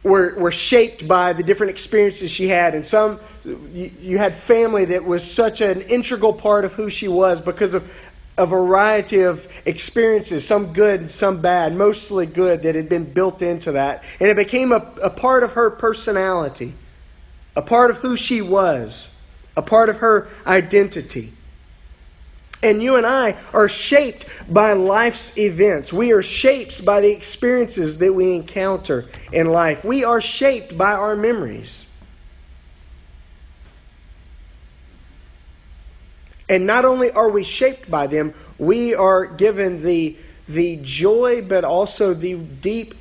were, 0.05 0.35
were 0.37 0.53
shaped 0.53 1.09
by 1.09 1.33
the 1.33 1.43
different 1.43 1.71
experiences 1.71 2.31
she 2.31 2.47
had. 2.47 2.75
And 2.75 2.87
some, 2.87 3.19
you, 3.45 3.91
you 4.01 4.19
had 4.19 4.37
family 4.37 4.85
that 4.87 5.05
was 5.05 5.29
such 5.29 5.61
an 5.61 5.81
integral 5.83 6.33
part 6.33 6.65
of 6.65 6.75
who 6.75 6.89
she 6.89 7.09
was 7.09 7.41
because 7.41 7.75
of 7.75 7.93
a 8.39 8.47
variety 8.47 9.23
of 9.23 9.49
experiences, 9.65 10.47
some 10.47 10.73
good 10.73 11.11
some 11.11 11.41
bad, 11.41 11.75
mostly 11.75 12.27
good, 12.27 12.63
that 12.63 12.75
had 12.77 12.89
been 12.89 13.13
built 13.13 13.43
into 13.43 13.73
that. 13.73 14.05
And 14.21 14.29
it 14.29 14.37
became 14.37 14.71
a, 14.71 14.93
a 15.03 15.11
part 15.11 15.43
of 15.43 15.53
her 15.53 15.71
personality 15.71 16.75
a 17.57 17.63
part 17.63 17.91
of 17.91 17.99
who 17.99 18.17
she 18.17 18.43
was, 18.43 19.17
a 19.57 19.63
part 19.63 19.89
of 19.89 19.99
her 19.99 20.29
identity. 20.47 21.33
And 22.65 22.83
you 22.83 22.97
and 22.97 23.05
I 23.05 23.37
are 23.53 23.69
shaped 23.69 24.25
by 24.49 24.73
life's 24.73 25.37
events. 25.37 25.93
We 25.93 26.13
are 26.13 26.23
shaped 26.23 26.83
by 26.83 27.03
the 27.03 27.13
experiences 27.13 27.99
that 27.99 28.15
we 28.15 28.35
encounter 28.35 29.05
in 29.31 29.49
life. 29.49 29.85
We 29.85 30.03
are 30.03 30.23
shaped 30.23 30.79
by 30.79 30.93
our 30.93 31.15
memories. 31.15 31.91
And 36.49 36.65
not 36.65 36.87
only 36.87 37.11
are 37.11 37.29
we 37.29 37.45
shaped 37.45 37.91
by 37.91 38.07
them, 38.07 38.33
we 38.59 38.95
are 38.95 39.27
given 39.27 39.83
the, 39.83 40.17
the 40.49 40.79
joy, 40.83 41.43
but 41.43 41.65
also 41.65 42.15
the 42.15 42.37
deep 42.39 42.95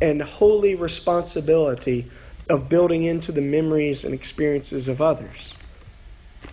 and 0.00 0.22
holy 0.22 0.76
responsibility 0.76 2.08
of 2.48 2.68
building 2.68 3.02
into 3.02 3.32
the 3.32 3.40
memories 3.40 4.04
and 4.04 4.14
experiences 4.14 4.86
of 4.86 5.02
others, 5.02 5.54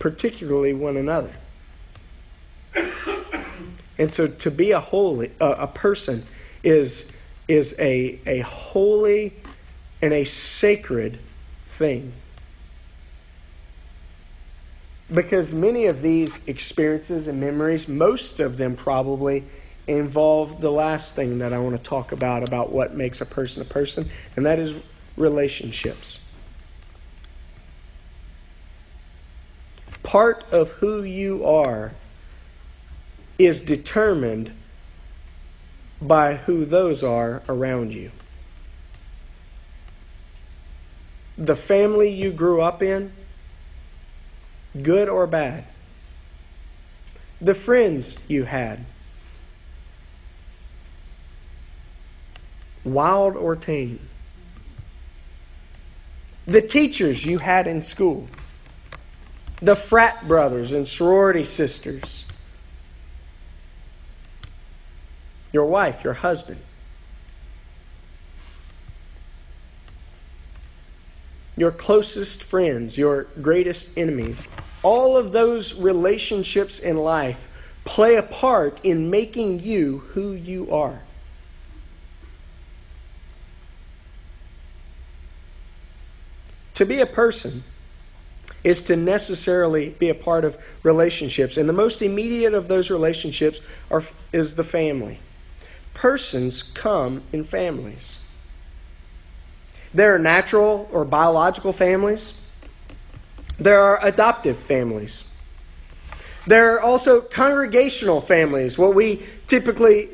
particularly 0.00 0.72
one 0.72 0.96
another. 0.96 1.30
And 3.98 4.12
so 4.12 4.26
to 4.26 4.50
be 4.50 4.72
a 4.72 4.80
holy 4.80 5.32
uh, 5.40 5.54
a 5.58 5.66
person 5.66 6.26
is 6.62 7.08
is 7.48 7.74
a 7.78 8.18
a 8.26 8.40
holy 8.40 9.34
and 10.00 10.12
a 10.12 10.24
sacred 10.24 11.18
thing. 11.68 12.12
Because 15.12 15.52
many 15.52 15.86
of 15.86 16.00
these 16.00 16.40
experiences 16.46 17.28
and 17.28 17.38
memories, 17.38 17.86
most 17.86 18.40
of 18.40 18.56
them 18.56 18.76
probably 18.76 19.44
involve 19.86 20.60
the 20.60 20.70
last 20.70 21.14
thing 21.14 21.38
that 21.38 21.52
I 21.52 21.58
want 21.58 21.76
to 21.76 21.82
talk 21.82 22.12
about 22.12 22.42
about 22.42 22.72
what 22.72 22.94
makes 22.94 23.20
a 23.20 23.26
person 23.26 23.62
a 23.62 23.64
person, 23.64 24.10
and 24.36 24.46
that 24.46 24.58
is 24.58 24.74
relationships. 25.16 26.20
Part 30.02 30.44
of 30.50 30.70
who 30.70 31.02
you 31.02 31.44
are 31.44 31.92
is 33.38 33.60
determined 33.60 34.52
by 36.00 36.34
who 36.34 36.64
those 36.64 37.02
are 37.02 37.42
around 37.48 37.92
you. 37.92 38.10
The 41.38 41.56
family 41.56 42.10
you 42.10 42.32
grew 42.32 42.60
up 42.60 42.82
in, 42.82 43.12
good 44.80 45.08
or 45.08 45.26
bad. 45.26 45.64
The 47.40 47.54
friends 47.54 48.16
you 48.28 48.44
had, 48.44 48.84
wild 52.84 53.36
or 53.36 53.56
tame. 53.56 54.00
The 56.44 56.62
teachers 56.62 57.24
you 57.24 57.38
had 57.38 57.66
in 57.66 57.82
school, 57.82 58.28
the 59.60 59.76
frat 59.76 60.26
brothers 60.26 60.72
and 60.72 60.86
sorority 60.86 61.44
sisters 61.44 62.24
your 65.52 65.66
wife, 65.66 66.02
your 66.02 66.14
husband. 66.14 66.60
Your 71.56 71.70
closest 71.70 72.42
friends, 72.42 72.96
your 72.96 73.24
greatest 73.40 73.90
enemies. 73.96 74.42
All 74.82 75.16
of 75.16 75.32
those 75.32 75.74
relationships 75.74 76.78
in 76.78 76.96
life 76.96 77.46
play 77.84 78.16
a 78.16 78.22
part 78.22 78.80
in 78.82 79.10
making 79.10 79.60
you 79.60 79.98
who 80.14 80.32
you 80.32 80.72
are. 80.72 81.02
To 86.74 86.86
be 86.86 87.00
a 87.00 87.06
person 87.06 87.62
is 88.64 88.84
to 88.84 88.96
necessarily 88.96 89.90
be 89.90 90.08
a 90.08 90.14
part 90.14 90.44
of 90.44 90.56
relationships. 90.82 91.56
And 91.56 91.68
the 91.68 91.74
most 91.74 92.00
immediate 92.00 92.54
of 92.54 92.68
those 92.68 92.90
relationships 92.90 93.60
are, 93.90 94.02
is 94.32 94.54
the 94.54 94.64
family 94.64 95.18
persons 95.94 96.62
come 96.62 97.22
in 97.32 97.44
families. 97.44 98.18
There 99.94 100.14
are 100.14 100.18
natural 100.18 100.88
or 100.92 101.04
biological 101.04 101.72
families. 101.72 102.34
There 103.58 103.80
are 103.80 104.04
adoptive 104.04 104.58
families. 104.58 105.28
There 106.46 106.74
are 106.74 106.80
also 106.80 107.20
congregational 107.20 108.20
families, 108.20 108.76
what 108.76 108.94
we 108.94 109.24
typically 109.46 110.08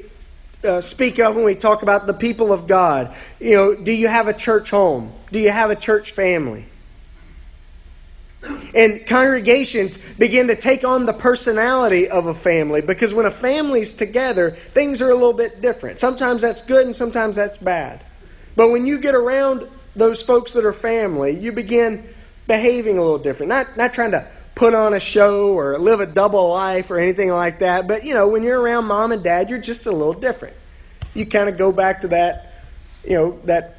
uh, 0.62 0.80
speak 0.80 1.18
of 1.18 1.36
when 1.36 1.44
we 1.44 1.54
talk 1.54 1.82
about 1.82 2.06
the 2.06 2.14
people 2.14 2.52
of 2.52 2.66
God. 2.66 3.14
You 3.40 3.54
know, 3.54 3.74
do 3.74 3.92
you 3.92 4.08
have 4.08 4.28
a 4.28 4.34
church 4.34 4.70
home? 4.70 5.12
Do 5.32 5.38
you 5.38 5.50
have 5.50 5.70
a 5.70 5.76
church 5.76 6.12
family? 6.12 6.66
And 8.74 9.06
congregations 9.06 9.98
begin 10.18 10.46
to 10.48 10.56
take 10.56 10.84
on 10.84 11.06
the 11.06 11.12
personality 11.12 12.08
of 12.08 12.26
a 12.26 12.34
family 12.34 12.80
because 12.80 13.12
when 13.12 13.26
a 13.26 13.30
family's 13.30 13.94
together, 13.94 14.52
things 14.74 15.02
are 15.02 15.10
a 15.10 15.14
little 15.14 15.32
bit 15.32 15.60
different. 15.60 15.98
Sometimes 15.98 16.42
that's 16.42 16.62
good 16.62 16.86
and 16.86 16.94
sometimes 16.94 17.36
that's 17.36 17.56
bad. 17.56 18.04
But 18.54 18.70
when 18.70 18.86
you 18.86 18.98
get 18.98 19.14
around 19.14 19.68
those 19.96 20.22
folks 20.22 20.52
that 20.52 20.64
are 20.64 20.72
family, 20.72 21.36
you 21.36 21.50
begin 21.50 22.08
behaving 22.46 22.98
a 22.98 23.02
little 23.02 23.18
different. 23.18 23.48
Not, 23.48 23.76
not 23.76 23.92
trying 23.92 24.12
to 24.12 24.28
put 24.54 24.74
on 24.74 24.94
a 24.94 25.00
show 25.00 25.52
or 25.52 25.78
live 25.78 26.00
a 26.00 26.06
double 26.06 26.50
life 26.50 26.90
or 26.90 26.98
anything 26.98 27.30
like 27.30 27.60
that, 27.60 27.88
but 27.88 28.04
you 28.04 28.14
know, 28.14 28.28
when 28.28 28.42
you're 28.42 28.60
around 28.60 28.86
mom 28.86 29.12
and 29.12 29.22
dad, 29.22 29.48
you're 29.48 29.60
just 29.60 29.86
a 29.86 29.92
little 29.92 30.14
different. 30.14 30.56
You 31.14 31.26
kind 31.26 31.48
of 31.48 31.56
go 31.56 31.72
back 31.72 32.00
to 32.02 32.08
that, 32.08 32.64
you 33.04 33.14
know, 33.14 33.40
that 33.44 33.77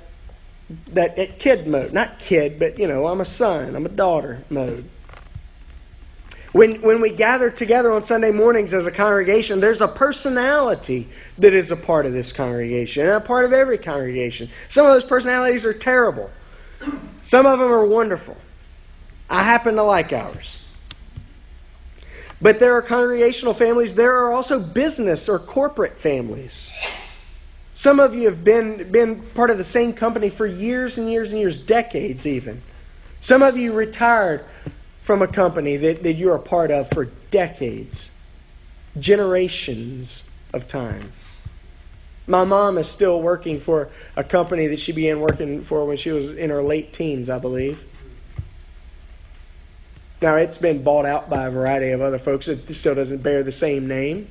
that 0.94 1.40
kid 1.40 1.68
mode. 1.68 1.94
Not 1.94 2.20
kid, 2.20 2.60
but 2.60 2.80
you 2.80 2.88
know, 2.88 3.08
I'm 3.08 3.22
a 3.22 3.26
son, 3.26 3.76
I'm 3.76 3.86
a 3.86 3.90
daughter 3.90 4.44
mode. 4.50 4.90
When, 6.52 6.82
when 6.82 7.00
we 7.00 7.12
gather 7.12 7.52
together 7.52 7.92
on 7.92 8.04
Sunday 8.04 8.32
mornings 8.32 8.74
as 8.74 8.88
a 8.88 8.92
congregation, 8.92 9.60
there's 9.60 9.82
a 9.82 9.88
personality 9.88 11.08
that 11.38 11.54
is 11.54 11.70
a 11.70 11.76
part 11.76 12.08
of 12.08 12.14
this 12.14 12.32
congregation 12.32 13.04
and 13.04 13.12
a 13.12 13.20
part 13.20 13.46
of 13.46 13.54
every 13.54 13.78
congregation. 13.78 14.50
Some 14.68 14.86
of 14.88 14.94
those 14.94 15.06
personalities 15.06 15.64
are 15.66 15.74
terrible, 15.74 16.32
some 17.22 17.46
of 17.46 17.60
them 17.60 17.72
are 17.72 17.86
wonderful. 17.86 18.38
I 19.30 19.44
happen 19.44 19.76
to 19.76 19.84
like 19.84 20.12
ours. 20.12 20.60
But 22.42 22.60
there 22.60 22.74
are 22.74 22.82
congregational 22.82 23.54
families, 23.54 23.94
there 23.94 24.16
are 24.16 24.34
also 24.34 24.60
business 24.60 25.30
or 25.30 25.38
corporate 25.38 26.00
families. 26.00 26.72
Some 27.80 28.02
of 28.02 28.14
you 28.14 28.26
have 28.26 28.44
been, 28.44 28.92
been 28.92 29.22
part 29.22 29.52
of 29.52 29.58
the 29.58 29.64
same 29.64 29.94
company 29.94 30.30
for 30.30 30.46
years 30.46 30.98
and 30.98 31.10
years 31.10 31.32
and 31.32 31.40
years, 31.40 31.62
decades 31.62 32.26
even. 32.26 32.62
Some 33.22 33.42
of 33.42 33.56
you 33.56 33.72
retired 33.72 34.44
from 35.02 35.22
a 35.22 35.28
company 35.28 35.78
that, 35.78 36.04
that 36.04 36.16
you're 36.16 36.36
a 36.36 36.42
part 36.42 36.72
of 36.72 36.90
for 36.90 37.06
decades, 37.32 38.12
generations 39.00 40.26
of 40.54 40.68
time. 40.68 41.14
My 42.28 42.44
mom 42.44 42.78
is 42.78 42.90
still 42.90 43.22
working 43.22 43.62
for 43.62 43.88
a 44.18 44.26
company 44.26 44.68
that 44.68 44.80
she 44.82 44.92
began 44.92 45.22
working 45.22 45.64
for 45.64 45.86
when 45.86 45.96
she 45.96 46.12
was 46.12 46.34
in 46.34 46.50
her 46.50 46.62
late 46.62 46.92
teens, 46.92 47.30
I 47.30 47.40
believe. 47.40 47.86
Now, 50.22 50.36
it's 50.36 50.58
been 50.58 50.84
bought 50.84 51.06
out 51.06 51.30
by 51.30 51.46
a 51.46 51.50
variety 51.50 51.92
of 51.92 52.02
other 52.02 52.20
folks. 52.20 52.50
It 52.50 52.74
still 52.74 52.96
doesn't 52.96 53.24
bear 53.24 53.42
the 53.42 53.54
same 53.54 53.88
name. 53.88 54.30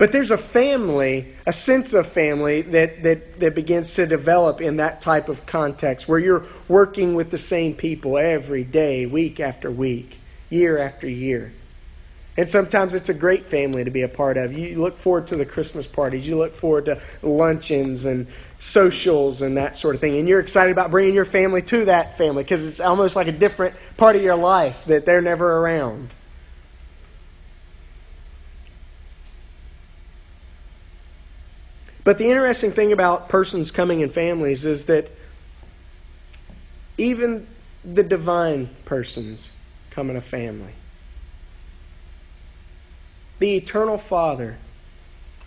But 0.00 0.12
there's 0.12 0.30
a 0.30 0.38
family, 0.38 1.34
a 1.46 1.52
sense 1.52 1.92
of 1.92 2.06
family 2.06 2.62
that, 2.62 3.02
that, 3.02 3.38
that 3.40 3.54
begins 3.54 3.92
to 3.96 4.06
develop 4.06 4.62
in 4.62 4.78
that 4.78 5.02
type 5.02 5.28
of 5.28 5.44
context 5.44 6.08
where 6.08 6.18
you're 6.18 6.46
working 6.68 7.14
with 7.14 7.30
the 7.30 7.36
same 7.36 7.74
people 7.74 8.16
every 8.16 8.64
day, 8.64 9.04
week 9.04 9.40
after 9.40 9.70
week, 9.70 10.16
year 10.48 10.78
after 10.78 11.06
year. 11.06 11.52
And 12.38 12.48
sometimes 12.48 12.94
it's 12.94 13.10
a 13.10 13.14
great 13.14 13.50
family 13.50 13.84
to 13.84 13.90
be 13.90 14.00
a 14.00 14.08
part 14.08 14.38
of. 14.38 14.54
You 14.54 14.80
look 14.80 14.96
forward 14.96 15.26
to 15.26 15.36
the 15.36 15.44
Christmas 15.44 15.86
parties, 15.86 16.26
you 16.26 16.34
look 16.34 16.54
forward 16.54 16.86
to 16.86 16.98
luncheons 17.20 18.06
and 18.06 18.26
socials 18.58 19.42
and 19.42 19.58
that 19.58 19.76
sort 19.76 19.96
of 19.96 20.00
thing. 20.00 20.18
And 20.18 20.26
you're 20.26 20.40
excited 20.40 20.72
about 20.72 20.90
bringing 20.90 21.12
your 21.12 21.26
family 21.26 21.60
to 21.60 21.84
that 21.84 22.16
family 22.16 22.42
because 22.42 22.64
it's 22.66 22.80
almost 22.80 23.16
like 23.16 23.26
a 23.26 23.32
different 23.32 23.74
part 23.98 24.16
of 24.16 24.22
your 24.22 24.36
life 24.36 24.82
that 24.86 25.04
they're 25.04 25.20
never 25.20 25.58
around. 25.58 26.08
But 32.10 32.18
the 32.18 32.28
interesting 32.28 32.72
thing 32.72 32.90
about 32.90 33.28
persons 33.28 33.70
coming 33.70 34.00
in 34.00 34.10
families 34.10 34.64
is 34.64 34.86
that 34.86 35.12
even 36.98 37.46
the 37.84 38.02
divine 38.02 38.70
persons 38.84 39.52
come 39.90 40.10
in 40.10 40.16
a 40.16 40.20
family. 40.20 40.72
The 43.38 43.54
eternal 43.54 43.96
Father 43.96 44.58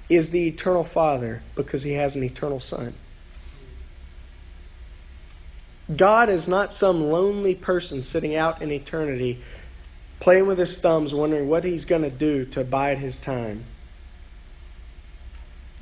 is 0.07 0.29
the 0.29 0.47
eternal 0.47 0.85
Father 0.85 1.43
because 1.53 1.83
he 1.83 1.95
has 1.95 2.15
an 2.15 2.23
eternal 2.23 2.61
Son. 2.61 2.93
God 5.93 6.29
is 6.29 6.47
not 6.47 6.71
some 6.71 7.11
lonely 7.11 7.55
person 7.55 8.01
sitting 8.01 8.37
out 8.37 8.61
in 8.61 8.71
eternity 8.71 9.43
playing 10.21 10.47
with 10.47 10.59
his 10.59 10.79
thumbs, 10.79 11.13
wondering 11.13 11.49
what 11.49 11.65
he's 11.65 11.83
going 11.83 12.03
to 12.03 12.09
do 12.09 12.45
to 12.45 12.63
bide 12.63 12.99
his 12.99 13.19
time. 13.19 13.65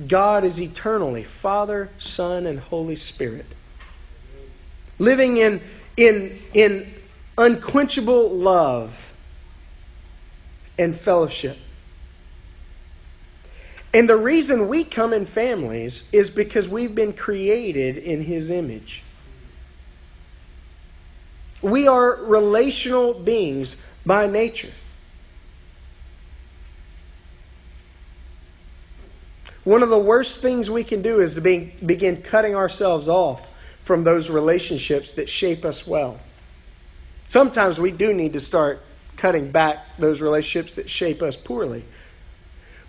God 0.08 0.44
is 0.44 0.60
eternally 0.60 1.24
Father, 1.24 1.90
Son, 2.00 2.46
and 2.46 2.60
Holy 2.60 2.96
Spirit. 2.96 3.46
Living 5.00 5.38
in, 5.38 5.62
in, 5.98 6.40
in 6.54 6.94
unquenchable 7.38 8.30
love 8.30 9.14
and 10.78 10.96
fellowship. 10.96 11.58
And 13.94 14.10
the 14.10 14.18
reason 14.18 14.68
we 14.68 14.84
come 14.84 15.14
in 15.14 15.26
families 15.26 16.06
is 16.12 16.30
because 16.30 16.70
we've 16.70 16.96
been 16.96 17.14
created 17.14 17.98
in 17.98 18.24
His 18.24 18.50
image. 18.50 19.04
We 21.62 21.88
are 21.88 22.16
relational 22.16 23.14
beings 23.14 23.78
by 24.06 24.28
nature. 24.28 24.72
One 29.64 29.84
of 29.84 29.90
the 29.90 30.00
worst 30.00 30.42
things 30.42 30.70
we 30.70 30.84
can 30.84 31.02
do 31.02 31.20
is 31.20 31.36
to 31.36 31.42
be, 31.42 31.76
begin 31.86 32.22
cutting 32.22 32.56
ourselves 32.56 33.08
off 33.08 33.52
from 33.82 34.04
those 34.04 34.30
relationships 34.30 35.14
that 35.14 35.30
shape 35.30 35.66
us 35.66 35.86
well. 35.86 36.20
Sometimes 37.28 37.80
we 37.80 37.92
do 37.92 38.14
need 38.14 38.34
to 38.34 38.40
start 38.40 38.82
cutting 39.18 39.52
back 39.52 39.86
those 40.00 40.20
relationships 40.20 40.76
that 40.76 40.90
shape 40.90 41.22
us 41.22 41.36
poorly. 41.36 41.86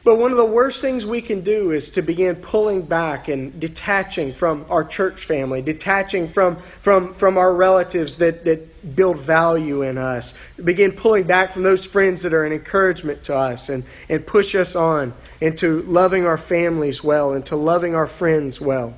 But 0.04 0.16
one 0.16 0.32
of 0.32 0.36
the 0.36 0.44
worst 0.44 0.80
things 0.80 1.06
we 1.06 1.22
can 1.22 1.42
do 1.42 1.70
is 1.70 1.90
to 1.90 2.02
begin 2.02 2.36
pulling 2.36 2.82
back 2.82 3.28
and 3.28 3.60
detaching 3.60 4.32
from 4.32 4.64
our 4.68 4.82
church 4.82 5.26
family, 5.26 5.62
detaching 5.62 6.28
from, 6.28 6.56
from, 6.80 7.14
from 7.14 7.38
our 7.38 7.54
relatives 7.54 8.16
that, 8.16 8.44
that 8.44 8.71
build 8.94 9.18
value 9.18 9.82
in 9.82 9.96
us, 9.98 10.34
begin 10.62 10.92
pulling 10.92 11.24
back 11.24 11.52
from 11.52 11.62
those 11.62 11.84
friends 11.84 12.22
that 12.22 12.32
are 12.32 12.44
an 12.44 12.52
encouragement 12.52 13.24
to 13.24 13.36
us 13.36 13.68
and, 13.68 13.84
and 14.08 14.26
push 14.26 14.54
us 14.54 14.74
on 14.74 15.14
into 15.40 15.82
loving 15.82 16.26
our 16.26 16.38
families 16.38 17.02
well, 17.02 17.32
into 17.32 17.56
loving 17.56 17.94
our 17.94 18.06
friends 18.06 18.60
well. 18.60 18.94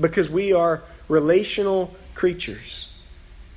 Because 0.00 0.30
we 0.30 0.52
are 0.52 0.82
relational 1.08 1.94
creatures. 2.14 2.83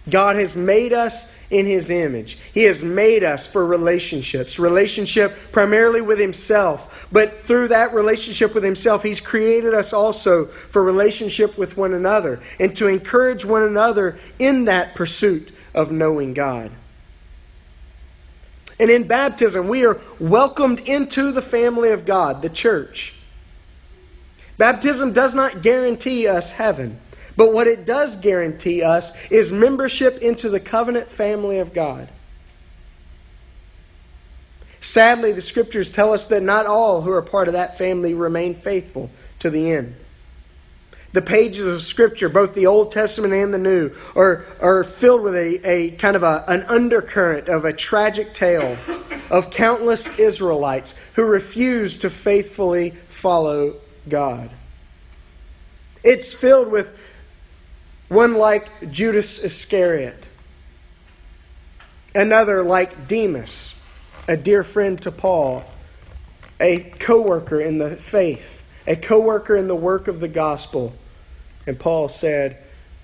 God 0.10 0.36
has 0.36 0.56
made 0.56 0.93
us 0.93 1.30
in 1.50 1.65
His 1.65 1.89
image. 1.89 2.38
He 2.54 2.63
has 2.63 2.84
made 2.84 3.24
us 3.24 3.48
for 3.48 3.65
relationships, 3.65 4.60
relationship 4.60 5.38
primarily 5.52 6.02
with 6.02 6.20
Himself. 6.20 7.08
But 7.12 7.41
through 7.41 7.70
that 7.70 7.93
relationship 7.93 8.54
with 8.54 8.63
Himself, 8.63 9.04
He's 9.04 9.22
created 9.22 9.74
us 9.74 9.93
also 9.93 10.46
for 10.46 10.84
relationship 10.84 11.58
with 11.58 11.78
one 11.78 11.93
another 11.93 12.41
and 12.60 12.76
to 12.78 12.88
encourage 12.88 13.46
one 13.46 13.63
another 13.63 14.17
in 14.39 14.65
that 14.65 14.96
pursuit 14.96 15.52
of 15.74 15.91
knowing 15.91 16.34
God. 16.34 16.72
And 18.80 18.91
in 18.91 19.08
baptism, 19.08 19.67
we 19.67 19.86
are 19.86 20.00
welcomed 20.20 20.82
into 20.82 21.32
the 21.32 21.41
family 21.41 21.89
of 21.89 22.06
God, 22.06 22.41
the 22.41 22.50
church. 22.50 23.13
Baptism 24.58 25.13
does 25.13 25.34
not 25.34 25.62
guarantee 25.62 26.28
us 26.28 26.52
heaven. 26.52 27.00
But 27.38 27.54
what 27.54 27.67
it 27.67 27.86
does 27.86 28.17
guarantee 28.17 28.82
us 28.82 29.12
is 29.30 29.52
membership 29.52 30.17
into 30.17 30.50
the 30.50 30.60
covenant 30.60 31.08
family 31.08 31.60
of 31.60 31.73
God. 31.73 32.10
Sadly, 34.82 35.32
the 35.32 35.41
scriptures 35.41 35.91
tell 35.91 36.13
us 36.13 36.26
that 36.28 36.41
not 36.41 36.65
all 36.65 37.02
who 37.02 37.12
are 37.12 37.21
part 37.21 37.47
of 37.47 37.54
that 37.54 37.78
family 37.78 38.13
remain 38.13 38.56
faithful 38.56 39.10
to 39.39 39.50
the 39.50 39.71
end. 39.71 39.95
The 41.13 41.21
pages 41.21 41.65
of 41.65 41.82
Scripture, 41.82 42.30
both 42.30 42.54
the 42.54 42.67
Old 42.67 42.91
Testament 42.91 43.34
and 43.34 43.54
the 43.54 43.58
New, 43.58 43.91
are, 44.15 44.45
are 44.60 44.84
filled 44.84 45.21
with 45.21 45.36
a, 45.36 45.67
a 45.67 45.91
kind 45.91 46.15
of 46.15 46.23
a, 46.23 46.43
an 46.47 46.63
undercurrent 46.63 47.47
of 47.47 47.65
a 47.65 47.73
tragic 47.73 48.34
tale 48.34 48.78
of 49.30 49.50
countless 49.50 50.19
Israelites 50.19 50.95
who 51.15 51.23
refuse 51.23 51.97
to 52.00 52.10
faithfully 52.10 52.91
follow 53.10 53.78
God. 54.08 54.52
It's 56.04 56.34
filled 56.34 56.67
with 56.67 56.95
one 58.10 58.36
like 58.36 58.91
Judas 58.91 59.39
Iscariot, 59.39 60.28
another 62.15 62.63
like 62.63 63.08
Demas, 63.08 63.76
a 64.28 64.38
dear 64.38 64.63
friend 64.63 65.02
to 65.02 65.12
Paul, 65.12 65.63
a 66.60 66.80
co 67.00 67.22
worker 67.22 67.60
in 67.60 67.78
the 67.78 67.98
faith, 67.98 68.63
a 68.86 68.96
co 68.96 69.20
worker 69.20 69.58
in 69.58 69.67
the 69.67 69.76
work 69.76 70.08
of 70.08 70.20
the 70.20 70.28
gospel. 70.28 70.93
And 71.65 71.78
Paul 71.78 72.08
said 72.08 72.58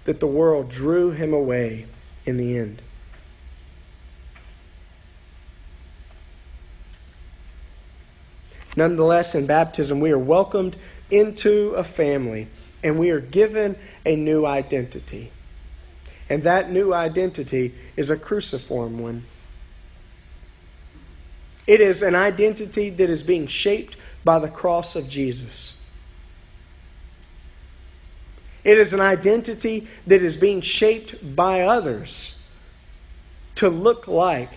that 0.05 0.19
the 0.19 0.27
world 0.27 0.69
drew 0.69 1.11
him 1.11 1.33
away 1.33 1.85
in 2.25 2.37
the 2.37 2.57
end. 2.57 2.81
Nonetheless, 8.75 9.35
in 9.35 9.45
baptism, 9.45 9.99
we 9.99 10.11
are 10.11 10.17
welcomed 10.17 10.75
into 11.11 11.73
a 11.75 11.83
family 11.83 12.47
and 12.83 12.99
we 12.99 13.09
are 13.11 13.19
given 13.19 13.77
a 14.05 14.15
new 14.15 14.45
identity. 14.45 15.31
And 16.29 16.43
that 16.43 16.71
new 16.71 16.93
identity 16.93 17.73
is 17.95 18.09
a 18.09 18.17
cruciform 18.17 18.99
one. 18.99 19.25
It 21.65 21.79
is 21.79 22.01
an 22.01 22.15
identity 22.15 22.89
that 22.89 23.09
is 23.09 23.23
being 23.23 23.47
shaped 23.47 23.95
by 24.23 24.39
the 24.39 24.49
cross 24.49 24.95
of 24.95 25.07
Jesus. 25.07 25.75
It 28.63 28.77
is 28.77 28.93
an 28.93 29.01
identity 29.01 29.87
that 30.07 30.21
is 30.21 30.37
being 30.37 30.61
shaped 30.61 31.35
by 31.35 31.61
others 31.61 32.35
to 33.55 33.69
look 33.69 34.07
like 34.07 34.49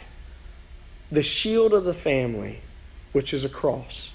the 1.10 1.22
shield 1.22 1.72
of 1.72 1.84
the 1.84 1.94
family, 1.94 2.60
which 3.12 3.34
is 3.34 3.44
a 3.44 3.48
cross. 3.48 4.10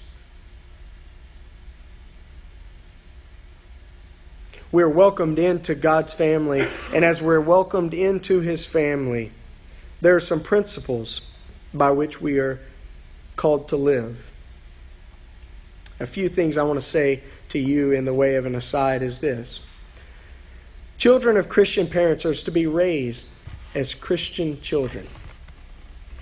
We're 4.72 4.88
welcomed 4.88 5.38
into 5.38 5.74
God's 5.74 6.14
family. 6.14 6.66
And 6.92 7.04
as 7.04 7.20
we're 7.20 7.40
welcomed 7.40 7.92
into 7.92 8.40
His 8.40 8.64
family, 8.64 9.30
there 10.00 10.16
are 10.16 10.20
some 10.20 10.40
principles 10.40 11.20
by 11.72 11.90
which 11.90 12.20
we 12.20 12.38
are 12.38 12.58
called 13.36 13.68
to 13.68 13.76
live. 13.76 14.30
A 16.00 16.06
few 16.06 16.28
things 16.28 16.56
I 16.56 16.62
want 16.64 16.80
to 16.80 16.86
say 16.86 17.22
to 17.50 17.58
you 17.58 17.92
in 17.92 18.06
the 18.06 18.14
way 18.14 18.34
of 18.36 18.46
an 18.46 18.54
aside 18.54 19.02
is 19.02 19.20
this 19.20 19.60
Children 20.96 21.36
of 21.36 21.48
Christian 21.48 21.86
parents 21.86 22.24
are 22.24 22.34
to 22.34 22.50
be 22.50 22.66
raised 22.66 23.28
as 23.74 23.94
Christian 23.94 24.60
children. 24.60 25.06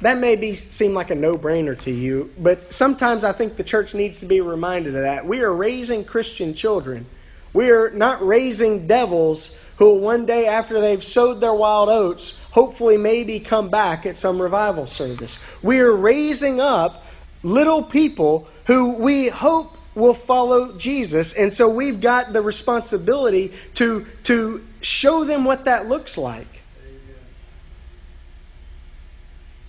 That 0.00 0.18
may 0.18 0.34
be, 0.34 0.54
seem 0.54 0.94
like 0.94 1.10
a 1.10 1.14
no 1.14 1.36
brainer 1.36 1.78
to 1.82 1.90
you, 1.90 2.32
but 2.38 2.72
sometimes 2.72 3.22
I 3.22 3.32
think 3.32 3.56
the 3.56 3.64
church 3.64 3.94
needs 3.94 4.20
to 4.20 4.26
be 4.26 4.40
reminded 4.40 4.94
of 4.94 5.02
that. 5.02 5.26
We 5.26 5.42
are 5.42 5.52
raising 5.52 6.04
Christian 6.04 6.54
children 6.54 7.06
we 7.52 7.70
are 7.70 7.90
not 7.90 8.24
raising 8.26 8.86
devils 8.86 9.56
who 9.76 9.94
one 9.94 10.26
day 10.26 10.46
after 10.46 10.80
they've 10.80 11.02
sowed 11.02 11.40
their 11.40 11.54
wild 11.54 11.88
oats, 11.88 12.36
hopefully 12.50 12.96
maybe 12.96 13.40
come 13.40 13.70
back 13.70 14.04
at 14.04 14.16
some 14.16 14.40
revival 14.40 14.86
service. 14.86 15.38
We 15.62 15.80
are 15.80 15.92
raising 15.92 16.60
up 16.60 17.04
little 17.42 17.82
people 17.82 18.46
who 18.66 18.90
we 18.90 19.28
hope 19.28 19.76
will 19.94 20.14
follow 20.14 20.76
Jesus. 20.76 21.32
And 21.32 21.52
so 21.52 21.68
we've 21.68 22.00
got 22.00 22.32
the 22.32 22.42
responsibility 22.42 23.52
to, 23.74 24.06
to 24.24 24.64
show 24.82 25.24
them 25.24 25.44
what 25.44 25.64
that 25.64 25.86
looks 25.86 26.16
like 26.16 26.60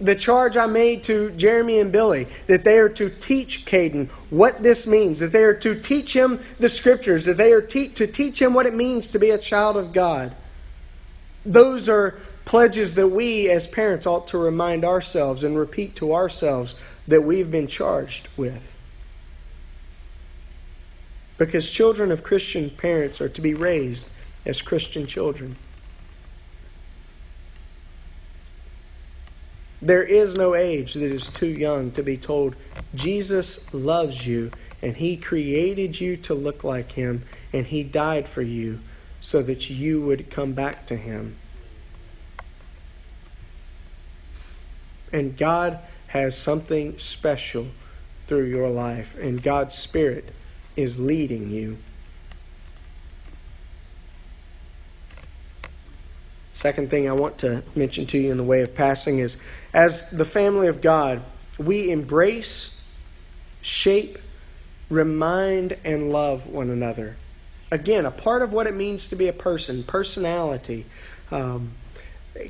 the 0.02 0.16
charge 0.16 0.58
I 0.58 0.66
made 0.66 1.04
to 1.06 1.32
Jeremy 1.32 1.80
and 1.80 1.92
Billy 1.92 2.28
that 2.48 2.64
they 2.64 2.78
are 2.80 2.90
to 2.90 3.10
teach 3.10 3.66
Caden 3.66 4.10
what 4.30 4.64
this 4.64 4.88
means, 4.88 5.20
that 5.20 5.32
they 5.32 5.44
are 5.44 5.54
to 5.56 5.80
teach 5.80 6.16
him 6.16 6.40
the 6.60 6.70
scriptures, 6.70 7.26
that 7.26 7.38
they 7.38 7.54
are 7.54 7.62
te- 7.62 7.90
to 7.90 8.08
teach 8.08 8.42
him 8.42 8.54
what 8.54 8.66
it 8.66 8.74
means 8.74 9.12
to 9.12 9.20
be 9.20 9.30
a 9.30 9.38
child 9.38 9.78
of 9.78 9.94
God. 9.94 10.36
Those 11.46 11.88
are 11.88 12.20
pledges 12.46 12.96
that 12.96 13.08
we 13.08 13.50
as 13.50 13.68
parents 13.68 14.06
ought 14.06 14.28
to 14.30 14.38
remind 14.38 14.84
ourselves 14.84 15.44
and 15.44 15.58
repeat 15.58 15.96
to 15.98 16.14
ourselves 16.14 16.76
that 17.08 17.24
we've 17.24 17.52
been 17.52 17.68
charged 17.68 18.28
with. 18.36 18.76
Because 21.38 21.70
children 21.70 22.12
of 22.12 22.24
Christian 22.24 22.70
parents 22.70 23.22
are 23.22 23.30
to 23.30 23.42
be 23.42 23.54
raised 23.54 24.10
as 24.46 24.62
Christian 24.62 25.08
children. 25.08 25.56
There 29.82 30.04
is 30.04 30.36
no 30.36 30.54
age 30.54 30.94
that 30.94 31.12
is 31.12 31.28
too 31.28 31.48
young 31.48 31.92
to 31.94 32.04
be 32.04 32.18
told 32.18 32.56
Jesus 32.94 33.74
loves 33.74 34.28
you 34.28 34.52
and 34.82 34.98
he 34.98 35.18
created 35.18 36.00
you 36.00 36.18
to 36.18 36.34
look 36.34 36.64
like 36.64 36.92
him 36.92 37.24
and 37.52 37.68
he 37.68 37.84
died 37.84 38.28
for 38.28 38.42
you 38.42 38.80
so 39.22 39.42
that 39.44 39.70
you 39.70 40.02
would 40.02 40.30
come 40.30 40.54
back 40.54 40.86
to 40.88 40.98
him. 40.98 41.38
And 45.14 45.38
God 45.38 45.80
has 46.08 46.38
something 46.38 46.98
special 46.98 47.68
through 48.28 48.46
your 48.46 48.70
life, 48.70 49.16
and 49.20 49.44
God's 49.44 49.76
Spirit 49.76 50.34
is 50.76 51.00
leading 51.00 51.50
you. 51.50 51.78
Second 56.54 56.90
thing 56.90 57.10
I 57.10 57.14
want 57.14 57.38
to 57.40 57.64
mention 57.76 58.06
to 58.08 58.18
you 58.18 58.32
in 58.32 58.38
the 58.38 58.44
way 58.44 58.62
of 58.62 58.76
passing 58.76 59.20
is 59.20 59.38
as 59.74 60.10
the 60.10 60.26
family 60.26 60.68
of 60.68 60.82
God, 60.82 61.22
we 61.58 61.92
embrace, 61.92 62.82
shape, 63.62 64.18
remind, 64.90 65.78
and 65.84 66.12
love 66.12 66.48
one 66.48 66.70
another. 66.70 67.18
Again, 67.72 68.06
a 68.06 68.12
part 68.12 68.42
of 68.42 68.52
what 68.52 68.68
it 68.68 68.76
means 68.76 69.08
to 69.10 69.16
be 69.16 69.28
a 69.28 69.34
person, 69.34 69.84
personality, 69.84 70.86
um, 71.32 71.74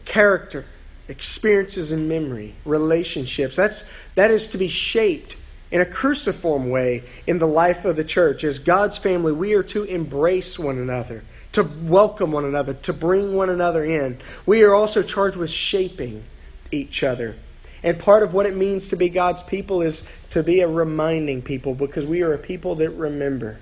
character, 0.05 0.65
experiences 1.07 1.91
and 1.91 2.09
memory, 2.09 2.55
relationships. 2.65 3.55
That's, 3.55 3.85
that 4.15 4.31
is 4.31 4.47
to 4.49 4.57
be 4.57 4.67
shaped 4.67 5.35
in 5.69 5.81
a 5.81 5.85
cruciform 5.85 6.69
way 6.69 7.03
in 7.27 7.37
the 7.37 7.47
life 7.47 7.85
of 7.85 7.95
the 7.95 8.03
church. 8.03 8.43
As 8.43 8.57
God's 8.59 8.97
family, 8.97 9.31
we 9.31 9.53
are 9.53 9.63
to 9.63 9.83
embrace 9.83 10.57
one 10.57 10.77
another 10.77 11.23
to 11.53 11.63
welcome 11.63 12.31
one 12.31 12.45
another, 12.45 12.73
to 12.73 12.93
bring 12.93 13.33
one 13.33 13.49
another 13.49 13.83
in. 13.83 14.19
We 14.45 14.63
are 14.63 14.73
also 14.73 15.03
charged 15.03 15.35
with 15.35 15.49
shaping 15.49 16.23
each 16.71 17.03
other. 17.03 17.35
And 17.83 17.97
part 17.97 18.23
of 18.23 18.33
what 18.33 18.45
it 18.45 18.55
means 18.55 18.89
to 18.89 18.95
be 18.95 19.09
God's 19.09 19.41
people 19.41 19.81
is 19.81 20.05
to 20.31 20.43
be 20.43 20.61
a 20.61 20.67
reminding 20.67 21.41
people 21.41 21.73
because 21.73 22.05
we 22.05 22.21
are 22.21 22.33
a 22.33 22.37
people 22.37 22.75
that 22.75 22.91
remember. 22.91 23.59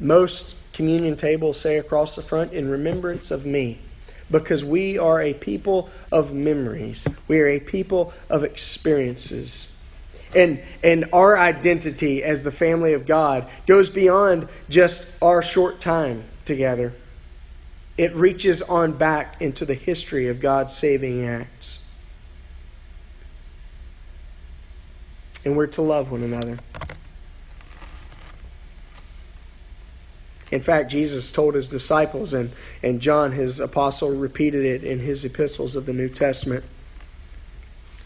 Most 0.00 0.56
communion 0.72 1.16
tables 1.16 1.60
say 1.60 1.78
across 1.78 2.14
the 2.16 2.22
front, 2.22 2.52
in 2.52 2.68
remembrance 2.68 3.30
of 3.30 3.44
me, 3.44 3.78
because 4.30 4.64
we 4.64 4.98
are 4.98 5.20
a 5.20 5.34
people 5.34 5.90
of 6.10 6.32
memories. 6.32 7.06
We 7.28 7.40
are 7.40 7.48
a 7.48 7.60
people 7.60 8.12
of 8.30 8.42
experiences. 8.42 9.68
And, 10.34 10.62
and 10.82 11.10
our 11.12 11.36
identity 11.36 12.24
as 12.24 12.42
the 12.42 12.50
family 12.50 12.94
of 12.94 13.06
God 13.06 13.48
goes 13.66 13.90
beyond 13.90 14.48
just 14.70 15.22
our 15.22 15.42
short 15.42 15.82
time 15.82 16.24
together. 16.46 16.94
It 17.98 18.14
reaches 18.14 18.62
on 18.62 18.92
back 18.92 19.40
into 19.40 19.64
the 19.64 19.74
history 19.74 20.28
of 20.28 20.40
God's 20.40 20.74
saving 20.74 21.26
acts. 21.26 21.80
And 25.44 25.56
we're 25.56 25.66
to 25.68 25.82
love 25.82 26.10
one 26.10 26.22
another. 26.22 26.58
In 30.50 30.60
fact, 30.60 30.90
Jesus 30.90 31.32
told 31.32 31.54
his 31.54 31.66
disciples, 31.66 32.34
and, 32.34 32.52
and 32.82 33.00
John, 33.00 33.32
his 33.32 33.58
apostle, 33.58 34.10
repeated 34.10 34.64
it 34.64 34.84
in 34.84 35.00
his 35.00 35.24
epistles 35.24 35.74
of 35.74 35.86
the 35.86 35.94
New 35.94 36.10
Testament. 36.10 36.64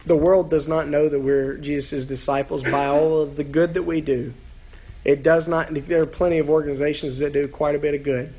The 0.07 0.17
world 0.17 0.49
does 0.49 0.69
not 0.69 0.87
know 0.87 1.09
that 1.09 1.19
we're 1.19 1.57
Jesus' 1.57 2.05
disciples 2.05 2.63
by 2.63 2.87
all 2.87 3.21
of 3.21 3.35
the 3.35 3.43
good 3.43 3.75
that 3.75 3.83
we 3.83 4.01
do. 4.01 4.33
It 5.05 5.25
does 5.25 5.49
not, 5.49 5.75
there 5.75 6.03
are 6.03 6.07
plenty 6.07 6.39
of 6.39 6.49
organizations 6.49 7.19
that 7.19 7.33
do 7.33 7.49
quite 7.49 7.75
a 7.75 7.81
bit 7.81 7.95
of 7.95 8.05
good. 8.05 8.33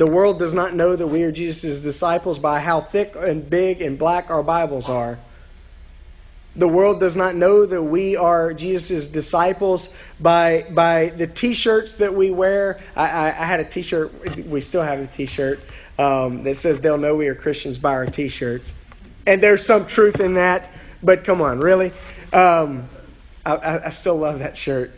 The 0.00 0.06
world 0.06 0.38
does 0.38 0.54
not 0.54 0.74
know 0.74 0.96
that 0.96 1.06
we 1.06 1.24
are 1.24 1.30
Jesus' 1.30 1.78
disciples 1.78 2.38
by 2.38 2.60
how 2.60 2.80
thick 2.80 3.16
and 3.18 3.50
big 3.50 3.82
and 3.82 3.98
black 3.98 4.30
our 4.30 4.42
Bibles 4.42 4.88
are. 4.88 5.18
The 6.56 6.66
world 6.66 7.00
does 7.00 7.16
not 7.16 7.34
know 7.34 7.66
that 7.66 7.82
we 7.82 8.16
are 8.16 8.54
Jesus' 8.54 9.08
disciples 9.08 9.92
by, 10.18 10.64
by 10.70 11.10
the 11.10 11.26
t 11.26 11.52
shirts 11.52 11.96
that 11.96 12.14
we 12.14 12.30
wear. 12.30 12.80
I, 12.96 13.08
I, 13.08 13.26
I 13.26 13.44
had 13.44 13.60
a 13.60 13.64
t 13.64 13.82
shirt, 13.82 14.10
we 14.46 14.62
still 14.62 14.82
have 14.82 15.00
a 15.00 15.06
t 15.06 15.26
shirt 15.26 15.60
um, 15.98 16.44
that 16.44 16.56
says 16.56 16.80
they'll 16.80 16.96
know 16.96 17.14
we 17.14 17.28
are 17.28 17.34
Christians 17.34 17.76
by 17.76 17.92
our 17.92 18.06
t 18.06 18.28
shirts. 18.28 18.72
And 19.26 19.42
there's 19.42 19.66
some 19.66 19.86
truth 19.86 20.18
in 20.18 20.32
that, 20.36 20.66
but 21.02 21.24
come 21.24 21.42
on, 21.42 21.60
really? 21.60 21.92
Um, 22.32 22.88
I, 23.44 23.80
I 23.84 23.90
still 23.90 24.16
love 24.16 24.38
that 24.38 24.56
shirt. 24.56 24.92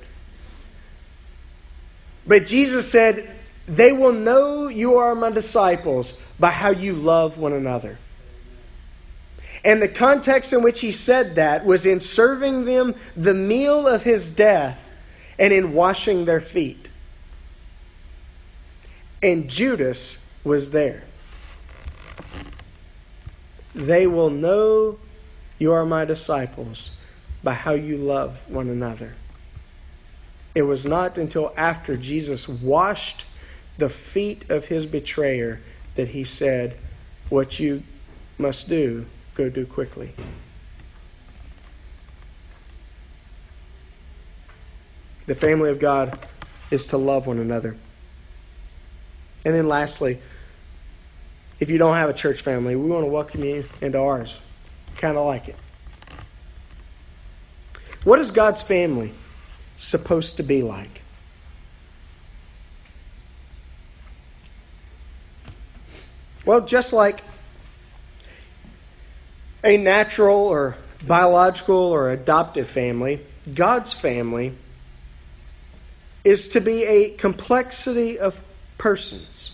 But 2.24 2.46
Jesus 2.46 2.88
said, 2.88 3.28
They 3.66 3.92
will 3.92 4.12
know 4.12 4.68
you 4.68 4.96
are 4.96 5.14
my 5.14 5.30
disciples 5.30 6.18
by 6.38 6.50
how 6.50 6.70
you 6.70 6.94
love 6.94 7.38
one 7.38 7.52
another. 7.52 7.98
And 9.64 9.80
the 9.80 9.88
context 9.88 10.52
in 10.52 10.62
which 10.62 10.80
he 10.80 10.90
said 10.90 11.36
that 11.36 11.64
was 11.64 11.86
in 11.86 12.00
serving 12.00 12.64
them 12.64 12.96
the 13.16 13.34
meal 13.34 13.86
of 13.86 14.02
his 14.02 14.28
death 14.28 14.78
and 15.38 15.52
in 15.52 15.72
washing 15.72 16.24
their 16.24 16.40
feet. 16.40 16.88
And 19.22 19.48
Judas 19.48 20.24
was 20.42 20.72
there. 20.72 21.04
They 23.74 24.06
will 24.08 24.30
know 24.30 24.98
you 25.58 25.72
are 25.72 25.86
my 25.86 26.04
disciples 26.04 26.90
by 27.44 27.54
how 27.54 27.74
you 27.74 27.96
love 27.96 28.48
one 28.48 28.68
another. 28.68 29.14
It 30.54 30.62
was 30.62 30.84
not 30.84 31.16
until 31.16 31.54
after 31.56 31.96
Jesus 31.96 32.48
washed 32.48 33.26
the 33.78 33.88
feet 33.88 34.48
of 34.50 34.66
his 34.66 34.86
betrayer 34.86 35.60
that 35.94 36.08
he 36.08 36.24
said, 36.24 36.76
What 37.28 37.58
you 37.58 37.82
must 38.38 38.68
do 38.68 39.06
go 39.34 39.48
do 39.48 39.66
quickly. 39.66 40.12
The 45.26 45.34
family 45.34 45.70
of 45.70 45.78
God 45.78 46.18
is 46.70 46.86
to 46.86 46.96
love 46.96 47.26
one 47.26 47.38
another. 47.38 47.76
And 49.44 49.54
then 49.54 49.68
lastly, 49.68 50.20
if 51.60 51.70
you 51.70 51.78
don't 51.78 51.96
have 51.96 52.10
a 52.10 52.14
church 52.14 52.40
family, 52.40 52.74
we 52.74 52.90
want 52.90 53.04
to 53.04 53.10
welcome 53.10 53.44
you 53.44 53.64
into 53.80 53.98
ours. 53.98 54.36
Kind 54.96 55.16
of 55.16 55.26
like 55.26 55.48
it. 55.48 55.56
What 58.04 58.18
is 58.18 58.32
God's 58.32 58.62
family 58.62 59.12
supposed 59.76 60.36
to 60.38 60.42
be 60.42 60.62
like? 60.62 61.01
Well, 66.44 66.62
just 66.62 66.92
like 66.92 67.22
a 69.62 69.76
natural 69.76 70.46
or 70.46 70.76
biological 71.06 71.76
or 71.76 72.10
adoptive 72.10 72.68
family, 72.68 73.20
God's 73.52 73.92
family 73.92 74.54
is 76.24 76.48
to 76.48 76.60
be 76.60 76.84
a 76.84 77.10
complexity 77.10 78.18
of 78.18 78.40
persons. 78.78 79.52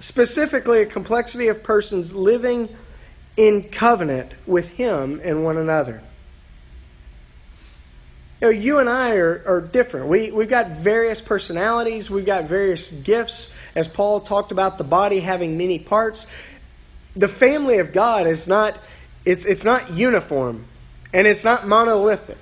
Specifically, 0.00 0.82
a 0.82 0.86
complexity 0.86 1.48
of 1.48 1.62
persons 1.62 2.14
living 2.14 2.68
in 3.36 3.70
covenant 3.70 4.32
with 4.46 4.68
Him 4.68 5.20
and 5.24 5.44
one 5.44 5.56
another. 5.56 6.02
You, 8.42 8.48
know, 8.48 8.50
you 8.50 8.78
and 8.78 8.88
I 8.88 9.14
are, 9.16 9.42
are 9.46 9.60
different. 9.62 10.08
We, 10.08 10.30
we've 10.30 10.48
got 10.48 10.68
various 10.72 11.22
personalities, 11.22 12.10
we've 12.10 12.26
got 12.26 12.44
various 12.44 12.92
gifts. 12.92 13.50
As 13.74 13.88
Paul 13.88 14.20
talked 14.20 14.52
about, 14.52 14.78
the 14.78 14.84
body 14.84 15.20
having 15.20 15.58
many 15.58 15.78
parts 15.78 16.26
the 17.16 17.28
family 17.28 17.78
of 17.78 17.92
God 17.92 18.26
is 18.26 18.46
not 18.46 18.76
it's 19.24 19.44
it's 19.44 19.64
not 19.64 19.92
uniform 19.92 20.66
and 21.12 21.26
it's 21.26 21.44
not 21.44 21.66
monolithic. 21.66 22.38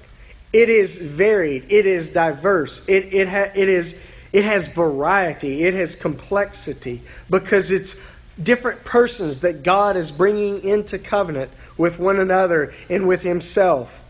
It 0.52 0.68
is 0.68 0.98
varied, 0.98 1.66
it 1.68 1.86
is 1.86 2.10
diverse. 2.10 2.86
It 2.88 3.12
it 3.12 3.28
ha, 3.28 3.46
it 3.54 3.68
is 3.68 3.98
it 4.32 4.44
has 4.44 4.68
variety, 4.68 5.64
it 5.64 5.74
has 5.74 5.94
complexity 5.94 7.02
because 7.28 7.70
it's 7.70 8.00
different 8.42 8.82
persons 8.84 9.40
that 9.40 9.62
God 9.62 9.96
is 9.96 10.10
bringing 10.10 10.62
into 10.64 10.98
covenant 10.98 11.50
with 11.76 11.98
one 11.98 12.18
another 12.18 12.72
and 12.88 13.06
with 13.06 13.22
himself. 13.22 14.02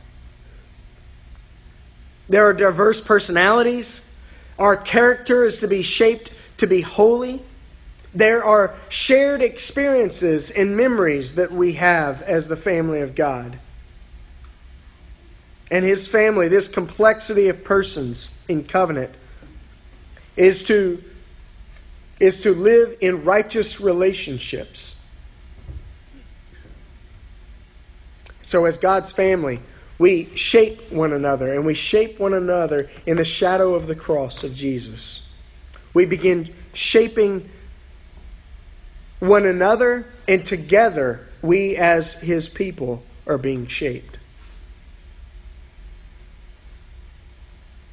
There 2.28 2.46
are 2.48 2.52
diverse 2.52 3.00
personalities. 3.00 4.08
Our 4.58 4.76
character 4.76 5.44
is 5.44 5.58
to 5.58 5.66
be 5.66 5.82
shaped 5.82 6.30
to 6.62 6.66
be 6.68 6.80
holy. 6.80 7.42
There 8.14 8.44
are 8.44 8.76
shared 8.88 9.42
experiences 9.42 10.48
and 10.48 10.76
memories 10.76 11.34
that 11.34 11.50
we 11.50 11.72
have 11.72 12.22
as 12.22 12.46
the 12.46 12.56
family 12.56 13.00
of 13.00 13.16
God. 13.16 13.58
And 15.72 15.84
his 15.84 16.06
family, 16.06 16.46
this 16.46 16.68
complexity 16.68 17.48
of 17.48 17.64
persons 17.64 18.32
in 18.46 18.62
covenant, 18.62 19.12
is 20.36 20.62
to, 20.64 21.02
is 22.20 22.42
to 22.42 22.54
live 22.54 22.96
in 23.00 23.24
righteous 23.24 23.80
relationships. 23.80 24.94
So, 28.42 28.66
as 28.66 28.78
God's 28.78 29.10
family, 29.10 29.60
we 29.98 30.30
shape 30.36 30.92
one 30.92 31.12
another, 31.12 31.52
and 31.52 31.66
we 31.66 31.74
shape 31.74 32.20
one 32.20 32.34
another 32.34 32.88
in 33.04 33.16
the 33.16 33.24
shadow 33.24 33.74
of 33.74 33.88
the 33.88 33.96
cross 33.96 34.44
of 34.44 34.54
Jesus. 34.54 35.28
We 35.94 36.06
begin 36.06 36.54
shaping 36.72 37.48
one 39.18 39.46
another, 39.46 40.06
and 40.26 40.44
together 40.44 41.28
we 41.42 41.76
as 41.76 42.14
his 42.14 42.48
people 42.48 43.02
are 43.26 43.38
being 43.38 43.66
shaped. 43.66 44.18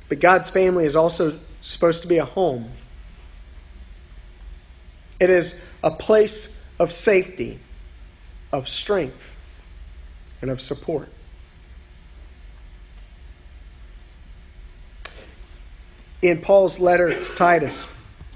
But 0.08 0.20
God's 0.20 0.50
family 0.50 0.86
is 0.86 0.96
also 0.96 1.40
supposed 1.62 2.02
to 2.02 2.08
be 2.08 2.18
a 2.18 2.26
home. 2.26 2.72
It 5.20 5.30
is 5.30 5.60
a 5.84 5.92
place 5.92 6.64
of 6.80 6.92
safety, 6.92 7.60
of 8.52 8.68
strength, 8.68 9.38
and 10.42 10.50
of 10.50 10.62
support. 10.62 11.10
In 16.22 16.42
Paul's 16.42 16.80
letter 16.80 17.14
to 17.14 17.36
Titus, 17.36 17.88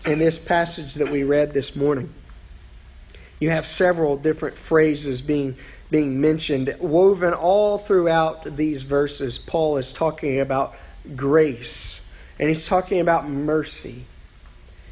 in 0.06 0.20
this 0.20 0.40
passage 0.40 0.94
that 0.96 1.12
we 1.12 1.24
read 1.24 1.54
this 1.54 1.76
morning, 1.76 2.14
you 3.40 3.50
have 3.50 3.68
several 3.68 4.16
different 4.16 4.58
phrases 4.58 5.22
being 5.22 5.58
being 5.92 6.20
mentioned 6.20 6.76
woven 6.80 7.34
all 7.34 7.78
throughout 7.78 8.56
these 8.56 8.84
verses. 8.84 9.38
Paul 9.38 9.78
is 9.78 9.92
talking 9.92 10.40
about 10.40 10.74
grace 11.16 12.02
and 12.40 12.50
he's 12.50 12.66
talking 12.66 13.00
about 13.00 13.30
mercy. 13.30 14.06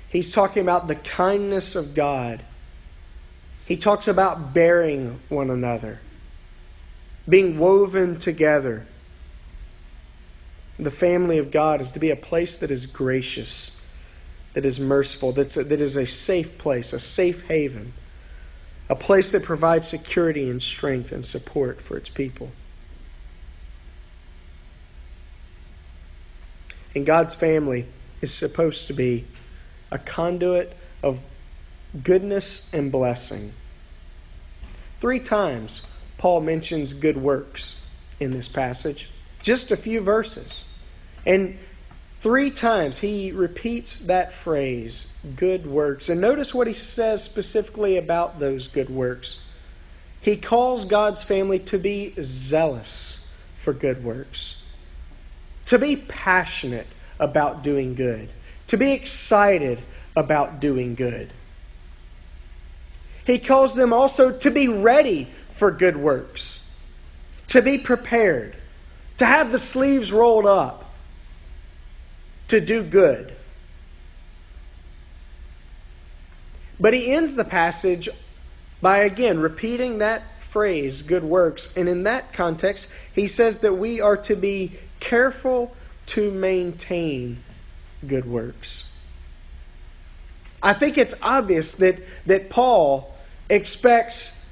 He's 0.09 0.31
talking 0.31 0.61
about 0.61 0.87
the 0.87 0.95
kindness 0.95 1.75
of 1.75 1.95
god. 1.95 2.43
He 3.65 3.77
talks 3.77 4.07
about 4.07 4.53
bearing 4.53 5.21
one 5.29 5.49
another 5.49 6.01
being 7.29 7.57
woven 7.57 8.19
together 8.19 8.85
the 10.81 10.91
family 10.91 11.37
of 11.37 11.51
God 11.51 11.79
is 11.79 11.91
to 11.91 11.99
be 11.99 12.09
a 12.09 12.15
place 12.15 12.57
that 12.57 12.71
is 12.71 12.87
gracious, 12.87 13.77
that 14.53 14.65
is 14.65 14.79
merciful, 14.79 15.31
that's 15.31 15.55
a, 15.55 15.63
that 15.63 15.79
is 15.79 15.95
a 15.95 16.07
safe 16.07 16.57
place, 16.57 16.91
a 16.91 16.99
safe 16.99 17.43
haven, 17.43 17.93
a 18.89 18.95
place 18.95 19.31
that 19.31 19.43
provides 19.43 19.87
security 19.87 20.49
and 20.49 20.61
strength 20.61 21.11
and 21.11 21.23
support 21.23 21.81
for 21.81 21.97
its 21.97 22.09
people. 22.09 22.51
And 26.95 27.05
God's 27.05 27.35
family 27.35 27.85
is 28.19 28.33
supposed 28.33 28.87
to 28.87 28.93
be 28.93 29.25
a 29.91 29.99
conduit 29.99 30.75
of 31.03 31.19
goodness 32.03 32.67
and 32.73 32.91
blessing. 32.91 33.53
Three 34.99 35.19
times, 35.19 35.83
Paul 36.17 36.41
mentions 36.41 36.93
good 36.93 37.17
works 37.17 37.75
in 38.19 38.31
this 38.31 38.47
passage, 38.47 39.11
just 39.43 39.71
a 39.71 39.77
few 39.77 40.01
verses. 40.01 40.63
And 41.25 41.57
three 42.19 42.51
times 42.51 42.99
he 42.99 43.31
repeats 43.31 44.01
that 44.01 44.33
phrase, 44.33 45.07
good 45.35 45.65
works. 45.67 46.09
And 46.09 46.21
notice 46.21 46.53
what 46.53 46.67
he 46.67 46.73
says 46.73 47.23
specifically 47.23 47.97
about 47.97 48.39
those 48.39 48.67
good 48.67 48.89
works. 48.89 49.39
He 50.19 50.37
calls 50.37 50.85
God's 50.85 51.23
family 51.23 51.59
to 51.59 51.77
be 51.77 52.13
zealous 52.19 53.25
for 53.55 53.73
good 53.73 54.03
works 54.03 54.57
to 55.71 55.79
be 55.79 55.95
passionate 55.95 56.87
about 57.17 57.63
doing 57.63 57.95
good, 57.95 58.29
to 58.67 58.75
be 58.75 58.91
excited 58.91 59.81
about 60.15 60.59
doing 60.59 60.95
good. 60.95 61.31
He 63.25 63.39
calls 63.39 63.75
them 63.75 63.93
also 63.93 64.37
to 64.39 64.51
be 64.51 64.67
ready 64.67 65.29
for 65.51 65.71
good 65.71 65.95
works, 65.95 66.59
to 67.47 67.61
be 67.61 67.77
prepared, 67.77 68.55
to 69.17 69.25
have 69.25 69.53
the 69.53 69.59
sleeves 69.59 70.11
rolled 70.11 70.45
up, 70.45 70.90
to 72.51 72.61
do 72.61 72.83
good. 72.83 73.33
But 76.79 76.93
he 76.93 77.13
ends 77.13 77.35
the 77.35 77.45
passage 77.45 78.09
by 78.81 78.99
again 78.99 79.39
repeating 79.39 79.99
that 79.99 80.23
phrase, 80.41 81.01
good 81.01 81.23
works. 81.23 81.71
And 81.77 81.87
in 81.87 82.03
that 82.03 82.33
context, 82.33 82.87
he 83.13 83.27
says 83.27 83.59
that 83.59 83.75
we 83.75 84.01
are 84.01 84.17
to 84.17 84.35
be 84.35 84.77
careful 84.99 85.73
to 86.07 86.29
maintain 86.29 87.41
good 88.05 88.25
works. 88.25 88.83
I 90.61 90.73
think 90.73 90.97
it's 90.97 91.15
obvious 91.21 91.73
that, 91.75 92.01
that 92.25 92.49
Paul 92.49 93.15
expects 93.49 94.45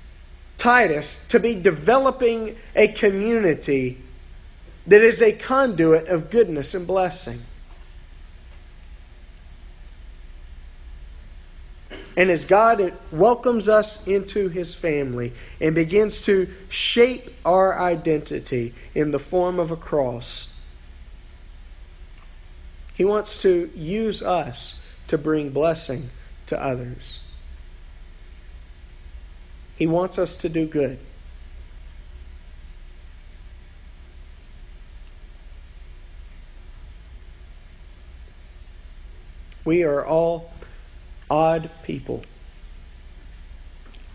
Titus 0.57 1.25
to 1.27 1.39
be 1.39 1.55
developing 1.55 2.55
a 2.77 2.88
community 2.88 3.97
that 4.88 5.01
is 5.01 5.21
a 5.21 5.33
conduit 5.33 6.07
of 6.07 6.29
goodness 6.29 6.73
and 6.73 6.88
blessing. 6.88 7.41
And 12.19 12.29
as 12.29 12.43
God 12.43 12.93
welcomes 13.13 13.69
us 13.69 14.05
into 14.05 14.49
his 14.49 14.75
family 14.75 15.32
and 15.62 15.73
begins 15.73 16.21
to 16.23 16.53
shape 16.67 17.34
our 17.45 17.79
identity 17.79 18.73
in 18.93 19.12
the 19.12 19.19
form 19.19 19.58
of 19.58 19.71
a 19.71 19.77
cross, 19.77 20.49
he 22.93 23.05
wants 23.05 23.41
to 23.43 23.71
use 23.73 24.21
us 24.21 24.75
to 25.08 25.17
bring 25.17 25.51
blessing 25.51 26.10
to 26.47 26.62
others. 26.62 27.21
He 29.77 29.88
wants 29.88 30.19
us 30.19 30.36
to 30.36 30.49
do 30.49 30.67
good. 30.67 30.99
We 39.63 39.84
are 39.84 40.05
all 40.05 40.51
odd 41.29 41.69
people. 41.83 42.21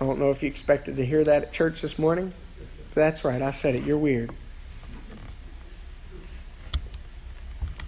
I 0.00 0.04
don't 0.04 0.18
know 0.18 0.30
if 0.30 0.42
you 0.42 0.48
expected 0.48 0.96
to 0.96 1.06
hear 1.06 1.24
that 1.24 1.42
at 1.42 1.52
church 1.52 1.80
this 1.80 1.98
morning. 1.98 2.32
That's 2.94 3.24
right, 3.24 3.40
I 3.40 3.50
said 3.50 3.74
it. 3.74 3.84
You're 3.84 3.98
weird. 3.98 4.32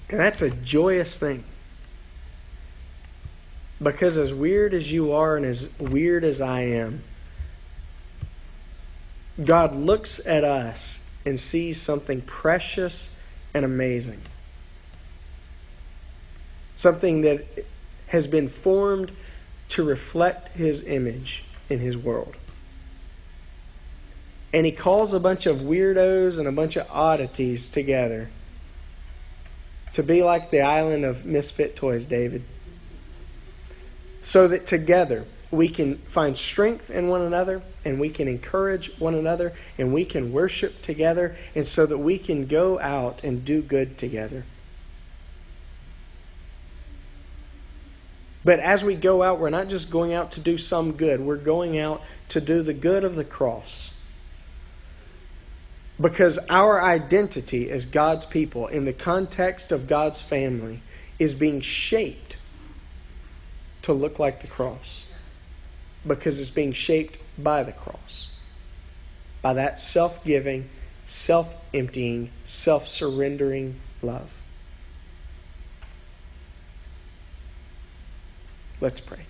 And 0.08 0.20
that's 0.20 0.40
a 0.40 0.50
joyous 0.50 1.18
thing. 1.18 1.44
Because 3.82 4.16
as 4.16 4.32
weird 4.32 4.72
as 4.72 4.90
you 4.90 5.12
are 5.12 5.36
and 5.36 5.44
as 5.44 5.68
weird 5.78 6.24
as 6.24 6.40
I 6.40 6.62
am, 6.62 7.02
God 9.42 9.74
looks 9.74 10.24
at 10.24 10.44
us 10.44 11.00
and 11.24 11.38
sees 11.38 11.80
something 11.80 12.22
precious 12.22 13.10
and 13.52 13.64
amazing. 13.64 14.22
Something 16.74 17.22
that 17.22 17.66
has 18.16 18.26
been 18.26 18.48
formed 18.48 19.12
to 19.68 19.84
reflect 19.84 20.56
his 20.56 20.82
image 20.84 21.44
in 21.68 21.80
his 21.80 21.98
world. 21.98 22.34
And 24.54 24.64
he 24.64 24.72
calls 24.72 25.12
a 25.12 25.20
bunch 25.20 25.44
of 25.44 25.58
weirdos 25.58 26.38
and 26.38 26.48
a 26.48 26.52
bunch 26.52 26.76
of 26.76 26.86
oddities 26.90 27.68
together 27.68 28.30
to 29.92 30.02
be 30.02 30.22
like 30.22 30.50
the 30.50 30.62
island 30.62 31.04
of 31.04 31.26
misfit 31.26 31.76
toys, 31.76 32.06
David. 32.06 32.42
So 34.22 34.48
that 34.48 34.66
together 34.66 35.26
we 35.50 35.68
can 35.68 35.98
find 35.98 36.38
strength 36.38 36.88
in 36.88 37.08
one 37.08 37.20
another 37.20 37.60
and 37.84 38.00
we 38.00 38.08
can 38.08 38.28
encourage 38.28 38.98
one 38.98 39.14
another 39.14 39.52
and 39.76 39.92
we 39.92 40.06
can 40.06 40.32
worship 40.32 40.80
together 40.80 41.36
and 41.54 41.66
so 41.66 41.84
that 41.84 41.98
we 41.98 42.16
can 42.18 42.46
go 42.46 42.80
out 42.80 43.22
and 43.22 43.44
do 43.44 43.60
good 43.60 43.98
together. 43.98 44.44
But 48.46 48.60
as 48.60 48.84
we 48.84 48.94
go 48.94 49.24
out, 49.24 49.40
we're 49.40 49.50
not 49.50 49.66
just 49.66 49.90
going 49.90 50.14
out 50.14 50.30
to 50.32 50.40
do 50.40 50.56
some 50.56 50.92
good, 50.92 51.18
we're 51.18 51.34
going 51.34 51.80
out 51.80 52.00
to 52.28 52.40
do 52.40 52.62
the 52.62 52.72
good 52.72 53.02
of 53.02 53.16
the 53.16 53.24
cross. 53.24 53.90
Because 56.00 56.38
our 56.48 56.80
identity 56.80 57.68
as 57.72 57.86
God's 57.86 58.24
people, 58.24 58.68
in 58.68 58.84
the 58.84 58.92
context 58.92 59.72
of 59.72 59.88
God's 59.88 60.22
family, 60.22 60.80
is 61.18 61.34
being 61.34 61.60
shaped 61.60 62.36
to 63.82 63.92
look 63.92 64.20
like 64.20 64.42
the 64.42 64.46
cross. 64.46 65.06
Because 66.06 66.38
it's 66.38 66.50
being 66.50 66.72
shaped 66.72 67.18
by 67.36 67.64
the 67.64 67.72
cross. 67.72 68.28
By 69.42 69.54
that 69.54 69.80
self 69.80 70.24
giving, 70.24 70.70
self 71.08 71.56
emptying, 71.74 72.30
self 72.44 72.86
surrendering 72.86 73.80
love. 74.02 74.35
Let's 78.86 79.00
pray. 79.00 79.26